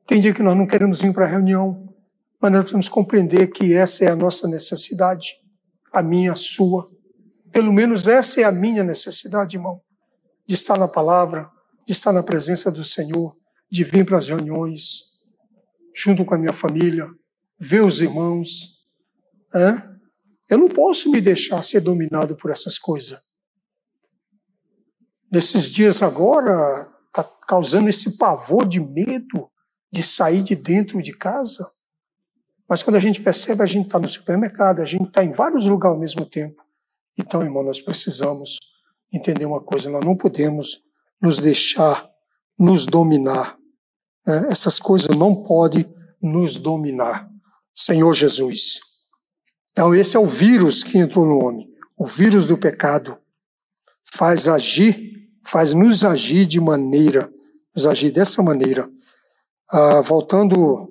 Tem 0.08 0.22
dia 0.22 0.34
que 0.34 0.44
nós 0.44 0.58
não 0.58 0.66
queremos 0.66 1.02
vir 1.02 1.14
para 1.14 1.26
a 1.26 1.30
reunião, 1.30 1.94
mas 2.42 2.52
nós 2.52 2.62
precisamos 2.62 2.90
compreender 2.90 3.48
que 3.48 3.74
essa 3.74 4.06
é 4.06 4.10
a 4.10 4.16
nossa 4.16 4.48
necessidade, 4.48 5.36
a 5.92 6.02
minha, 6.02 6.34
a 6.34 6.36
sua. 6.36 6.90
Pelo 7.52 7.74
menos 7.74 8.08
essa 8.08 8.42
é 8.42 8.44
a 8.44 8.52
minha 8.52 8.84
necessidade, 8.84 9.58
irmão, 9.58 9.82
de 10.48 10.56
estar 10.56 10.78
na 10.78 10.88
palavra, 10.88 11.50
de 11.86 11.94
estar 11.94 12.14
na 12.14 12.24
presença 12.24 12.72
do 12.72 12.84
Senhor, 12.84 13.36
de 13.70 13.84
vir 13.84 14.06
para 14.06 14.18
as 14.18 14.28
reuniões, 14.28 15.13
junto 15.96 16.26
com 16.26 16.36
a 16.36 16.38
minha 16.38 16.54
família, 16.54 17.08
ver 17.60 17.84
os 17.84 18.02
irmãos. 18.02 18.80
Eu 20.50 20.58
não 20.58 20.68
posso 20.68 21.10
me 21.10 21.22
deixar 21.22 21.64
ser 21.64 21.82
dominado 21.82 22.36
por 22.36 22.52
essas 22.52 22.78
coisas. 22.78 23.20
Nesses 25.32 25.70
dias 25.70 26.04
agora, 26.04 26.92
está 27.08 27.24
causando 27.48 27.90
esse 27.90 28.18
pavor 28.18 28.68
de 28.68 28.80
medo 28.80 29.50
de 29.92 30.02
sair 30.02 30.42
de 30.42 30.56
dentro 30.56 31.02
de 31.02 31.14
casa. 31.14 31.70
Mas 32.68 32.82
quando 32.82 32.96
a 32.96 33.00
gente 33.00 33.22
percebe, 33.22 33.62
a 33.62 33.68
gente 33.68 33.86
está 33.86 34.00
no 34.00 34.08
supermercado, 34.08 34.82
a 34.82 34.86
gente 34.86 35.08
está 35.08 35.24
em 35.24 35.32
vários 35.32 35.66
lugares 35.66 35.96
ao 35.96 36.00
mesmo 36.00 36.26
tempo. 36.26 36.64
Então, 37.18 37.44
irmão, 37.44 37.62
nós 37.64 37.80
precisamos 37.80 38.60
entender 39.14 39.46
uma 39.46 39.62
coisa: 39.62 39.92
nós 39.92 40.04
não 40.04 40.18
podemos 40.18 40.82
nos 41.22 41.38
deixar 41.38 42.10
nos 42.58 42.86
dominar. 42.86 43.58
Né? 44.26 44.48
Essas 44.50 44.80
coisas 44.80 45.16
não 45.16 45.44
podem 45.44 45.86
nos 46.22 46.58
dominar. 46.58 47.30
Senhor 47.74 48.14
Jesus. 48.14 48.80
Então, 49.72 49.94
esse 49.96 50.16
é 50.16 50.20
o 50.20 50.26
vírus 50.26 50.84
que 50.84 50.98
entrou 50.98 51.26
no 51.26 51.44
homem. 51.44 51.68
O 51.98 52.06
vírus 52.06 52.46
do 52.46 52.58
pecado 52.58 53.18
faz 54.04 54.48
agir 54.48 55.14
faz 55.46 55.74
nos 55.74 56.04
agir 56.04 56.46
de 56.46 56.60
maneira, 56.60 57.32
nos 57.76 57.86
agir 57.86 58.12
dessa 58.12 58.42
maneira. 58.42 58.90
Ah, 59.70 60.02
voltando, 60.02 60.90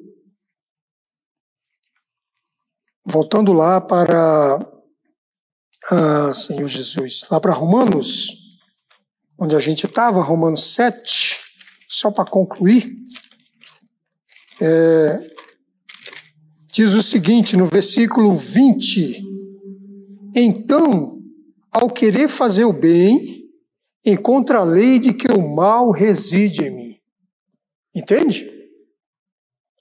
voltando 3.05 3.53
lá 3.53 3.81
para, 3.81 4.59
ah, 5.91 6.35
Senhor 6.35 6.69
Jesus, 6.69 7.27
lá 7.31 7.41
para 7.41 7.53
Romanos, 7.53 8.59
onde 9.39 9.57
a 9.57 9.61
gente 9.61 9.87
estava, 9.87 10.23
Romanos 10.23 10.75
7, 10.75 11.41
só 11.93 12.11
para 12.11 12.25
concluir, 12.25 12.91
é, 14.59 15.31
diz 16.73 16.95
o 16.95 17.03
seguinte 17.03 17.55
no 17.55 17.67
versículo 17.67 18.35
20: 18.35 19.23
Então, 20.35 21.21
ao 21.71 21.91
querer 21.91 22.29
fazer 22.29 22.65
o 22.65 22.73
bem, 22.73 23.47
encontra 24.03 24.61
a 24.61 24.65
lei 24.65 24.99
de 24.99 25.13
que 25.13 25.31
o 25.31 25.47
mal 25.47 25.91
reside 25.91 26.65
em 26.65 26.75
mim. 26.75 27.01
Entende? 27.95 28.51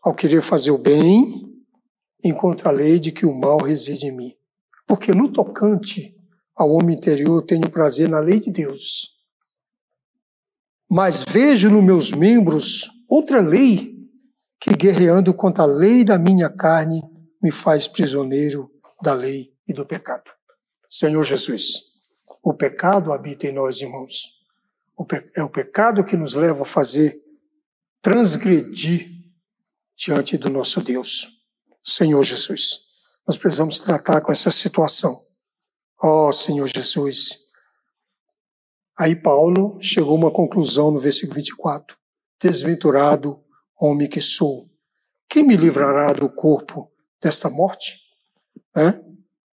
Ao 0.04 0.14
querer 0.14 0.42
fazer 0.42 0.72
o 0.72 0.78
bem, 0.78 1.50
encontra 2.22 2.70
a 2.70 2.74
lei 2.74 3.00
de 3.00 3.14
que 3.14 3.26
o 3.26 3.34
mal 3.34 3.58
reside 3.60 4.08
em 4.08 4.16
mim. 4.16 4.34
Porque 4.86 5.14
no 5.14 5.32
tocante 5.32 6.14
ao 6.54 6.72
homem 6.72 6.98
interior 6.98 7.38
eu 7.38 7.46
tenho 7.46 7.70
prazer 7.70 8.10
na 8.10 8.20
lei 8.20 8.42
de 8.42 8.52
Deus. 8.52 9.11
Mas 10.94 11.24
vejo 11.24 11.70
nos 11.70 11.82
meus 11.82 12.12
membros 12.12 12.92
outra 13.08 13.40
lei 13.40 13.96
que, 14.60 14.76
guerreando 14.76 15.34
contra 15.34 15.64
a 15.64 15.66
lei 15.66 16.04
da 16.04 16.20
minha 16.20 16.50
carne, 16.50 17.02
me 17.42 17.50
faz 17.50 17.88
prisioneiro 17.88 18.70
da 19.02 19.14
lei 19.14 19.54
e 19.66 19.72
do 19.72 19.86
pecado. 19.86 20.30
Senhor 20.90 21.24
Jesus. 21.24 21.94
O 22.44 22.54
pecado 22.54 23.14
habita 23.14 23.48
em 23.48 23.54
nós, 23.54 23.80
irmãos. 23.80 24.42
é 25.34 25.42
o 25.42 25.50
pecado 25.50 26.04
que 26.04 26.18
nos 26.18 26.36
leva 26.36 26.64
a 26.64 26.66
fazer 26.66 27.24
transgredir 28.02 29.10
diante 29.96 30.38
do 30.38 30.50
nosso 30.50 30.82
Deus, 30.82 31.30
Senhor 31.82 32.22
Jesus. 32.22 32.82
nós 33.26 33.38
precisamos 33.38 33.80
tratar 33.80 34.20
com 34.20 34.32
essa 34.32 34.52
situação. 34.52 35.26
Ó 36.04 36.28
oh, 36.28 36.34
Senhor 36.34 36.68
Jesus. 36.68 37.51
Aí 38.98 39.16
Paulo 39.16 39.78
chegou 39.82 40.14
a 40.14 40.18
uma 40.18 40.32
conclusão 40.32 40.92
no 40.92 41.00
versículo 41.00 41.36
24. 41.36 41.98
Desventurado 42.42 43.40
homem 43.80 44.08
que 44.08 44.22
sou, 44.22 44.70
quem 45.32 45.44
me 45.44 45.56
livrará 45.56 46.12
do 46.12 46.30
corpo 46.30 46.92
desta 47.22 47.50
morte? 47.50 47.98
Hã? 48.76 49.02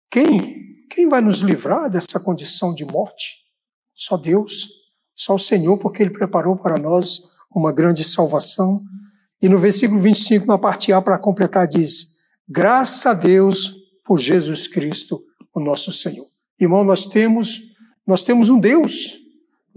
Quem? 0.10 0.86
Quem 0.90 1.08
vai 1.08 1.22
nos 1.22 1.42
livrar 1.42 1.88
dessa 1.88 2.20
condição 2.20 2.74
de 2.74 2.84
morte? 2.84 3.46
Só 3.94 4.18
Deus, 4.18 4.70
só 5.16 5.36
o 5.36 5.40
Senhor, 5.40 5.78
porque 5.78 6.02
Ele 6.02 6.10
preparou 6.10 6.58
para 6.58 6.80
nós 6.80 7.36
uma 7.54 7.72
grande 7.72 8.04
salvação. 8.04 8.82
E 9.40 9.48
no 9.48 9.60
versículo 9.60 10.00
25, 10.00 10.48
na 10.48 10.58
parte 10.58 10.92
A, 10.92 11.00
para 11.00 11.20
completar, 11.20 11.68
diz: 11.68 12.18
Graças 12.50 13.06
a 13.06 13.14
Deus 13.14 13.76
por 14.04 14.18
Jesus 14.18 14.68
Cristo, 14.68 15.24
o 15.54 15.60
nosso 15.60 15.94
Senhor. 15.94 16.28
Irmão, 16.60 16.84
nós 16.84 17.06
temos, 17.06 17.62
nós 18.06 18.24
temos 18.24 18.50
um 18.50 18.60
Deus, 18.60 19.16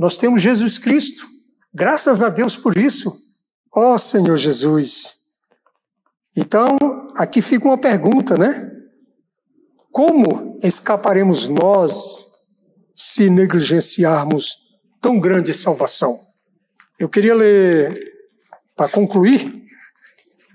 nós 0.00 0.16
temos 0.16 0.40
Jesus 0.40 0.78
Cristo. 0.78 1.26
Graças 1.74 2.22
a 2.22 2.30
Deus 2.30 2.56
por 2.56 2.78
isso. 2.78 3.14
Ó 3.70 3.92
oh, 3.92 3.98
Senhor 3.98 4.34
Jesus. 4.38 5.16
Então, 6.34 6.78
aqui 7.14 7.42
fica 7.42 7.66
uma 7.66 7.76
pergunta, 7.76 8.38
né? 8.38 8.72
Como 9.92 10.58
escaparemos 10.62 11.48
nós 11.48 12.32
se 12.94 13.28
negligenciarmos 13.28 14.56
tão 15.02 15.20
grande 15.20 15.52
salvação? 15.52 16.18
Eu 16.98 17.10
queria 17.10 17.34
ler, 17.34 18.02
para 18.74 18.88
concluir, 18.88 19.66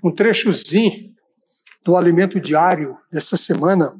um 0.02 0.12
trechozinho 0.12 1.14
do 1.84 1.94
alimento 1.94 2.40
diário 2.40 2.98
dessa 3.12 3.36
semana, 3.36 3.96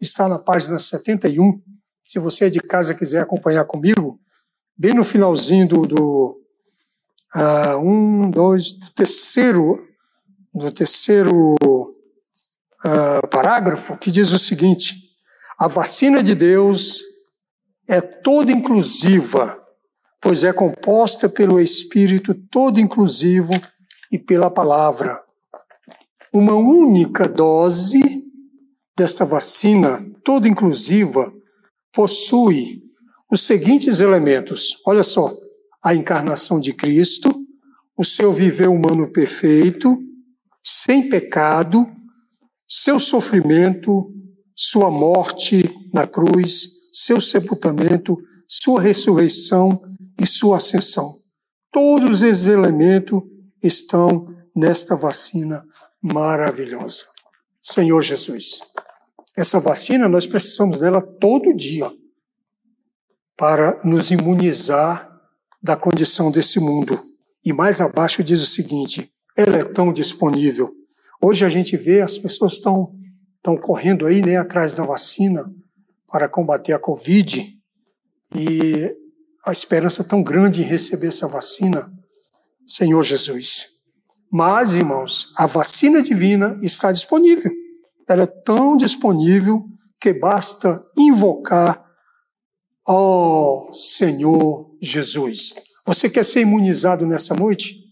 está 0.00 0.28
na 0.28 0.40
página 0.40 0.76
71. 0.76 1.62
Se 2.04 2.18
você 2.18 2.46
é 2.46 2.50
de 2.50 2.58
casa 2.60 2.96
quiser 2.96 3.20
acompanhar 3.20 3.64
comigo, 3.64 4.20
bem 4.78 4.94
no 4.94 5.02
finalzinho 5.02 5.66
do, 5.66 5.86
do 5.86 6.40
uh, 7.34 7.78
um, 7.78 8.30
dois, 8.30 8.72
do 8.72 8.90
terceiro, 8.90 9.84
do 10.54 10.70
terceiro 10.70 11.54
uh, 11.54 13.28
parágrafo, 13.28 13.98
que 13.98 14.10
diz 14.10 14.30
o 14.32 14.38
seguinte: 14.38 14.94
a 15.58 15.66
vacina 15.66 16.22
de 16.22 16.34
Deus 16.34 17.02
é 17.88 18.00
toda 18.00 18.52
inclusiva, 18.52 19.58
pois 20.20 20.44
é 20.44 20.52
composta 20.52 21.28
pelo 21.28 21.60
Espírito 21.60 22.32
todo 22.32 22.78
inclusivo 22.78 23.54
e 24.12 24.18
pela 24.18 24.50
palavra. 24.50 25.20
Uma 26.32 26.54
única 26.54 27.26
dose 27.26 28.24
desta 28.96 29.24
vacina 29.24 30.04
toda 30.22 30.46
inclusiva 30.46 31.32
possui 31.92 32.87
os 33.30 33.42
seguintes 33.42 34.00
elementos. 34.00 34.78
Olha 34.86 35.02
só: 35.02 35.32
a 35.82 35.94
encarnação 35.94 36.60
de 36.60 36.72
Cristo, 36.72 37.34
o 37.96 38.04
seu 38.04 38.32
viver 38.32 38.68
humano 38.68 39.10
perfeito, 39.12 39.98
sem 40.64 41.08
pecado, 41.08 41.86
seu 42.66 42.98
sofrimento, 42.98 44.12
sua 44.54 44.90
morte 44.90 45.64
na 45.92 46.06
cruz, 46.06 46.68
seu 46.92 47.20
sepultamento, 47.20 48.16
sua 48.46 48.80
ressurreição 48.80 49.80
e 50.20 50.26
sua 50.26 50.56
ascensão. 50.56 51.14
Todos 51.70 52.22
esses 52.22 52.48
elementos 52.48 53.22
estão 53.62 54.26
nesta 54.54 54.96
vacina 54.96 55.64
maravilhosa. 56.02 57.04
Senhor 57.62 58.00
Jesus, 58.02 58.60
essa 59.36 59.60
vacina 59.60 60.08
nós 60.08 60.26
precisamos 60.26 60.78
dela 60.78 61.02
todo 61.02 61.54
dia 61.54 61.90
para 63.38 63.80
nos 63.84 64.10
imunizar 64.10 65.08
da 65.62 65.76
condição 65.76 66.30
desse 66.30 66.58
mundo. 66.58 67.00
E 67.44 67.52
mais 67.52 67.80
abaixo 67.80 68.22
diz 68.22 68.42
o 68.42 68.46
seguinte: 68.46 69.10
ela 69.36 69.56
é 69.56 69.64
tão 69.64 69.92
disponível. 69.92 70.72
Hoje 71.22 71.44
a 71.44 71.48
gente 71.48 71.76
vê 71.76 72.02
as 72.02 72.18
pessoas 72.18 72.54
estão 72.54 72.92
estão 73.36 73.56
correndo 73.56 74.04
aí 74.04 74.20
né, 74.20 74.36
atrás 74.36 74.74
da 74.74 74.82
vacina 74.82 75.50
para 76.10 76.28
combater 76.28 76.72
a 76.72 76.78
Covid 76.78 77.56
e 78.34 78.96
a 79.46 79.52
esperança 79.52 80.02
tão 80.02 80.22
grande 80.22 80.60
em 80.60 80.64
receber 80.64 81.06
essa 81.06 81.28
vacina, 81.28 81.90
Senhor 82.66 83.02
Jesus. 83.04 83.68
Mas, 84.30 84.74
irmãos, 84.74 85.32
a 85.36 85.46
vacina 85.46 86.02
divina 86.02 86.58
está 86.60 86.90
disponível. 86.90 87.50
Ela 88.08 88.24
é 88.24 88.26
tão 88.26 88.76
disponível 88.76 89.64
que 90.00 90.12
basta 90.12 90.84
invocar 90.96 91.87
ó 92.88 93.70
Senhor 93.72 94.74
Jesus. 94.80 95.54
Você 95.84 96.08
quer 96.08 96.24
ser 96.24 96.40
imunizado 96.40 97.06
nessa 97.06 97.34
noite? 97.34 97.84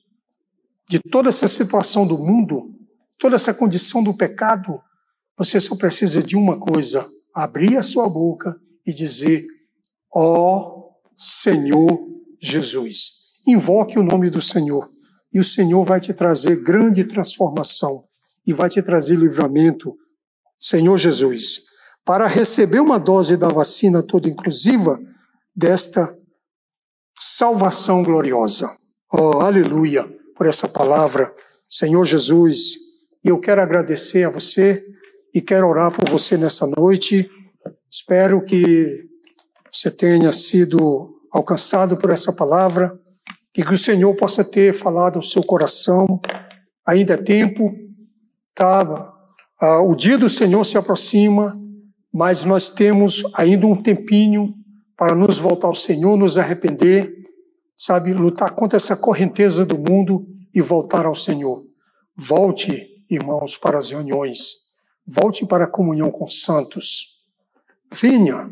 De 0.89 0.99
toda 0.99 1.29
essa 1.29 1.47
situação 1.47 2.07
do 2.07 2.17
mundo, 2.17 2.75
toda 3.19 3.37
essa 3.37 3.53
condição 3.53 4.03
do 4.03 4.15
pecado, 4.15 4.81
você 5.37 5.61
só 5.61 5.77
precisa 5.77 6.23
de 6.23 6.37
uma 6.37 6.59
coisa: 6.59 7.07
abrir 7.35 7.77
a 7.77 7.83
sua 7.83 8.09
boca 8.09 8.59
e 8.87 8.93
dizer: 8.93 9.47
Ó 10.15 10.91
Senhor 11.17 12.07
Jesus. 12.41 13.17
Invoque 13.47 13.99
o 13.99 14.03
nome 14.03 14.31
do 14.31 14.41
Senhor 14.41 14.91
e 15.33 15.39
o 15.39 15.45
Senhor 15.45 15.85
vai 15.85 16.01
te 16.01 16.15
trazer 16.15 16.63
grande 16.63 17.05
transformação 17.05 18.05
e 18.47 18.53
vai 18.53 18.69
te 18.69 18.83
trazer 18.83 19.17
livramento. 19.17 19.95
Senhor 20.59 20.97
Jesus, 20.97 21.66
para 22.07 22.29
receber 22.29 22.79
uma 22.79 23.01
dose 23.01 23.37
da 23.37 23.49
vacina 23.49 24.01
toda 24.01 24.29
inclusiva 24.29 24.97
desta 25.55 26.17
salvação 27.19 28.05
gloriosa. 28.05 28.71
Oh, 29.13 29.41
aleluia 29.41 30.07
por 30.37 30.47
essa 30.47 30.69
palavra, 30.69 31.35
Senhor 31.69 32.05
Jesus. 32.05 32.77
E 33.25 33.29
eu 33.29 33.41
quero 33.41 33.61
agradecer 33.61 34.23
a 34.23 34.31
você 34.31 34.87
e 35.35 35.41
quero 35.41 35.69
orar 35.69 35.91
por 35.91 36.09
você 36.09 36.37
nessa 36.37 36.65
noite. 36.65 37.29
Espero 37.91 38.45
que 38.45 39.05
você 39.73 39.91
tenha 39.91 40.31
sido 40.31 41.13
alcançado 41.33 41.97
por 41.97 42.11
essa 42.11 42.33
palavra 42.33 42.97
e 43.57 43.65
que 43.65 43.75
o 43.75 43.79
Senhor 43.79 44.15
possa 44.15 44.45
ter 44.45 44.73
falado 44.73 45.17
ao 45.17 45.23
seu 45.23 45.43
coração. 45.43 46.21
Ainda 46.87 47.15
é 47.15 47.17
tempo, 47.17 47.75
tá? 48.55 49.13
Ah, 49.61 49.81
o 49.81 49.97
dia 49.97 50.17
do 50.17 50.29
Senhor 50.29 50.65
se 50.65 50.79
aproxima, 50.79 51.66
mas 52.13 52.45
nós 52.45 52.69
temos 52.69 53.23
ainda 53.35 53.67
um 53.67 53.81
tempinho 53.81 54.55
para 54.97 55.15
nos 55.15 55.39
voltar 55.39 55.69
ao 55.69 55.75
Senhor, 55.75 56.17
nos 56.17 56.39
arrepender, 56.39 57.13
sabe, 57.77 58.15
lutar 58.15 58.55
contra 58.55 58.77
essa 58.77 58.97
correnteza 58.97 59.65
do 59.65 59.77
mundo 59.77 60.27
e 60.55 60.61
voltar 60.61 61.05
ao 61.05 61.15
Senhor. 61.15 61.65
Volte, 62.17 63.05
irmãos, 63.11 63.57
para 63.57 63.77
as 63.77 63.91
reuniões. 63.91 64.67
Volte 65.07 65.45
para 65.47 65.65
a 65.65 65.71
comunhão 65.71 66.11
com 66.11 66.25
os 66.25 66.43
santos. 66.43 67.23
Venha 67.93 68.51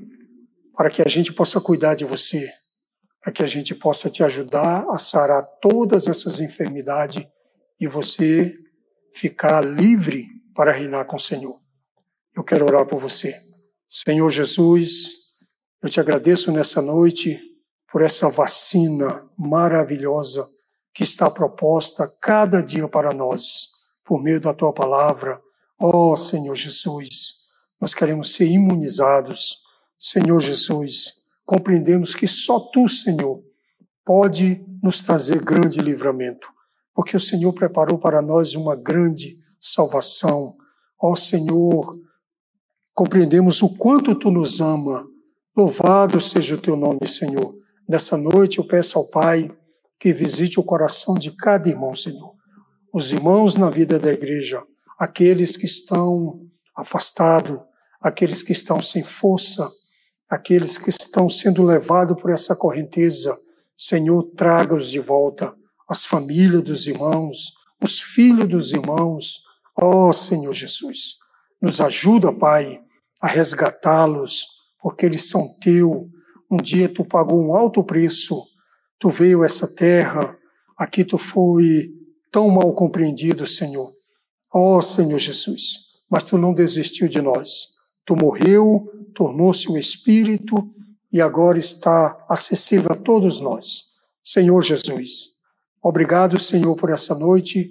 para 0.76 0.90
que 0.90 1.00
a 1.00 1.08
gente 1.08 1.32
possa 1.32 1.60
cuidar 1.60 1.94
de 1.94 2.04
você, 2.04 2.46
para 3.22 3.32
que 3.32 3.42
a 3.42 3.46
gente 3.46 3.74
possa 3.74 4.10
te 4.10 4.22
ajudar 4.22 4.84
a 4.90 4.98
sarar 4.98 5.42
todas 5.62 6.06
essas 6.06 6.40
enfermidades 6.40 7.26
e 7.80 7.88
você 7.88 8.54
ficar 9.14 9.64
livre 9.64 10.26
para 10.54 10.72
reinar 10.72 11.06
com 11.06 11.16
o 11.16 11.20
Senhor. 11.20 11.63
Eu 12.36 12.42
quero 12.42 12.64
orar 12.64 12.84
por 12.84 12.98
você. 12.98 13.40
Senhor 13.88 14.28
Jesus, 14.28 15.12
eu 15.80 15.88
te 15.88 16.00
agradeço 16.00 16.50
nessa 16.50 16.82
noite 16.82 17.40
por 17.92 18.02
essa 18.02 18.28
vacina 18.28 19.24
maravilhosa 19.38 20.44
que 20.92 21.04
está 21.04 21.30
proposta 21.30 22.12
cada 22.20 22.60
dia 22.60 22.88
para 22.88 23.12
nós, 23.12 23.68
por 24.04 24.20
meio 24.20 24.40
da 24.40 24.52
tua 24.52 24.72
palavra. 24.72 25.40
Ó 25.78 26.12
oh, 26.12 26.16
Senhor 26.16 26.56
Jesus, 26.56 27.50
nós 27.80 27.94
queremos 27.94 28.34
ser 28.34 28.46
imunizados. 28.46 29.58
Senhor 29.96 30.40
Jesus, 30.40 31.22
compreendemos 31.46 32.16
que 32.16 32.26
só 32.26 32.58
tu, 32.58 32.88
Senhor, 32.88 33.44
pode 34.04 34.60
nos 34.82 35.00
trazer 35.00 35.40
grande 35.40 35.80
livramento, 35.80 36.48
porque 36.92 37.16
o 37.16 37.20
Senhor 37.20 37.52
preparou 37.52 37.96
para 37.96 38.20
nós 38.20 38.56
uma 38.56 38.74
grande 38.74 39.38
salvação. 39.60 40.56
Ó 41.00 41.12
oh, 41.12 41.16
Senhor, 41.16 42.03
compreendemos 42.94 43.62
o 43.62 43.68
quanto 43.76 44.14
tu 44.14 44.30
nos 44.30 44.60
ama 44.60 45.06
Louvado 45.56 46.20
seja 46.20 46.56
o 46.56 46.60
teu 46.60 46.74
nome, 46.74 47.06
Senhor. 47.06 47.54
Nessa 47.88 48.16
noite 48.16 48.58
eu 48.58 48.66
peço 48.66 48.98
ao 48.98 49.08
Pai 49.08 49.48
que 50.00 50.12
visite 50.12 50.58
o 50.58 50.64
coração 50.64 51.14
de 51.14 51.30
cada 51.30 51.68
irmão, 51.68 51.94
Senhor. 51.94 52.34
Os 52.92 53.12
irmãos 53.12 53.54
na 53.54 53.70
vida 53.70 53.96
da 53.96 54.12
igreja, 54.12 54.60
aqueles 54.98 55.56
que 55.56 55.64
estão 55.64 56.40
afastados, 56.76 57.60
aqueles 58.00 58.42
que 58.42 58.50
estão 58.50 58.82
sem 58.82 59.04
força, 59.04 59.70
aqueles 60.28 60.76
que 60.76 60.90
estão 60.90 61.28
sendo 61.28 61.62
levados 61.62 62.20
por 62.20 62.32
essa 62.32 62.56
correnteza. 62.56 63.38
Senhor, 63.76 64.24
traga-os 64.36 64.90
de 64.90 64.98
volta, 64.98 65.54
as 65.88 66.04
famílias 66.04 66.64
dos 66.64 66.88
irmãos, 66.88 67.52
os 67.80 68.00
filhos 68.00 68.48
dos 68.48 68.72
irmãos. 68.72 69.44
Ó 69.80 70.08
oh, 70.08 70.12
Senhor 70.12 70.52
Jesus, 70.52 71.18
Nos 71.62 71.80
ajuda, 71.80 72.32
Pai, 72.32 72.83
a 73.24 73.26
resgatá-los, 73.26 74.44
porque 74.82 75.06
eles 75.06 75.30
são 75.30 75.48
teu. 75.58 76.10
Um 76.50 76.58
dia 76.58 76.90
tu 76.90 77.06
pagou 77.06 77.42
um 77.42 77.56
alto 77.56 77.82
preço, 77.82 78.38
tu 78.98 79.08
veio 79.08 79.40
a 79.40 79.46
essa 79.46 79.66
terra, 79.74 80.36
aqui 80.76 81.02
tu 81.02 81.16
foi 81.16 81.88
tão 82.30 82.50
mal 82.50 82.70
compreendido, 82.74 83.46
Senhor. 83.46 83.90
Ó 84.52 84.76
oh, 84.76 84.82
Senhor 84.82 85.18
Jesus, 85.18 86.02
mas 86.10 86.24
tu 86.24 86.36
não 86.36 86.52
desistiu 86.52 87.08
de 87.08 87.22
nós. 87.22 87.68
Tu 88.04 88.14
morreu, 88.14 88.86
tornou-se 89.14 89.72
o 89.72 89.78
Espírito 89.78 90.56
e 91.10 91.18
agora 91.18 91.56
está 91.56 92.22
acessível 92.28 92.92
a 92.92 92.94
todos 92.94 93.40
nós. 93.40 93.84
Senhor 94.22 94.60
Jesus, 94.60 95.30
obrigado, 95.82 96.38
Senhor, 96.38 96.76
por 96.76 96.90
essa 96.90 97.14
noite. 97.14 97.70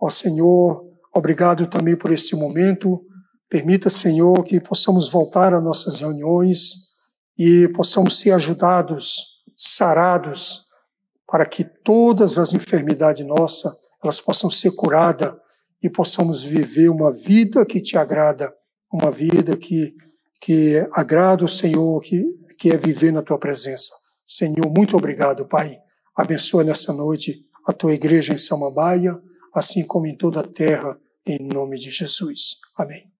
Ó 0.00 0.08
Senhor, 0.08 0.82
obrigado 1.14 1.66
também 1.66 1.94
por 1.94 2.10
esse 2.10 2.34
momento. 2.34 3.04
Permita, 3.48 3.88
Senhor, 3.88 4.42
que 4.44 4.60
possamos 4.60 5.10
voltar 5.10 5.54
às 5.54 5.62
nossas 5.62 6.00
reuniões 6.00 6.86
e 7.38 7.68
possamos 7.68 8.18
ser 8.18 8.32
ajudados, 8.32 9.42
sarados, 9.56 10.66
para 11.26 11.46
que 11.46 11.64
todas 11.64 12.38
as 12.38 12.52
enfermidades 12.52 13.24
nossas 13.26 13.72
elas 14.02 14.20
possam 14.20 14.48
ser 14.50 14.70
curadas 14.72 15.34
e 15.82 15.90
possamos 15.90 16.42
viver 16.42 16.88
uma 16.88 17.12
vida 17.12 17.64
que 17.66 17.80
te 17.80 17.96
agrada, 17.98 18.52
uma 18.92 19.10
vida 19.10 19.56
que, 19.56 19.94
que 20.40 20.86
agrada 20.92 21.44
o 21.44 21.48
Senhor, 21.48 22.00
que, 22.00 22.24
que 22.58 22.70
é 22.70 22.76
viver 22.76 23.12
na 23.12 23.22
tua 23.22 23.38
presença. 23.38 23.92
Senhor, 24.26 24.72
muito 24.74 24.96
obrigado, 24.96 25.46
Pai. 25.46 25.76
Abençoa 26.16 26.64
nessa 26.64 26.92
noite 26.92 27.44
a 27.66 27.72
tua 27.72 27.94
igreja 27.94 28.32
em 28.32 28.38
Samambaia, 28.38 29.20
assim 29.54 29.86
como 29.86 30.06
em 30.06 30.16
toda 30.16 30.40
a 30.40 30.46
terra, 30.46 30.98
em 31.26 31.38
nome 31.46 31.76
de 31.76 31.90
Jesus. 31.90 32.56
Amém. 32.76 33.15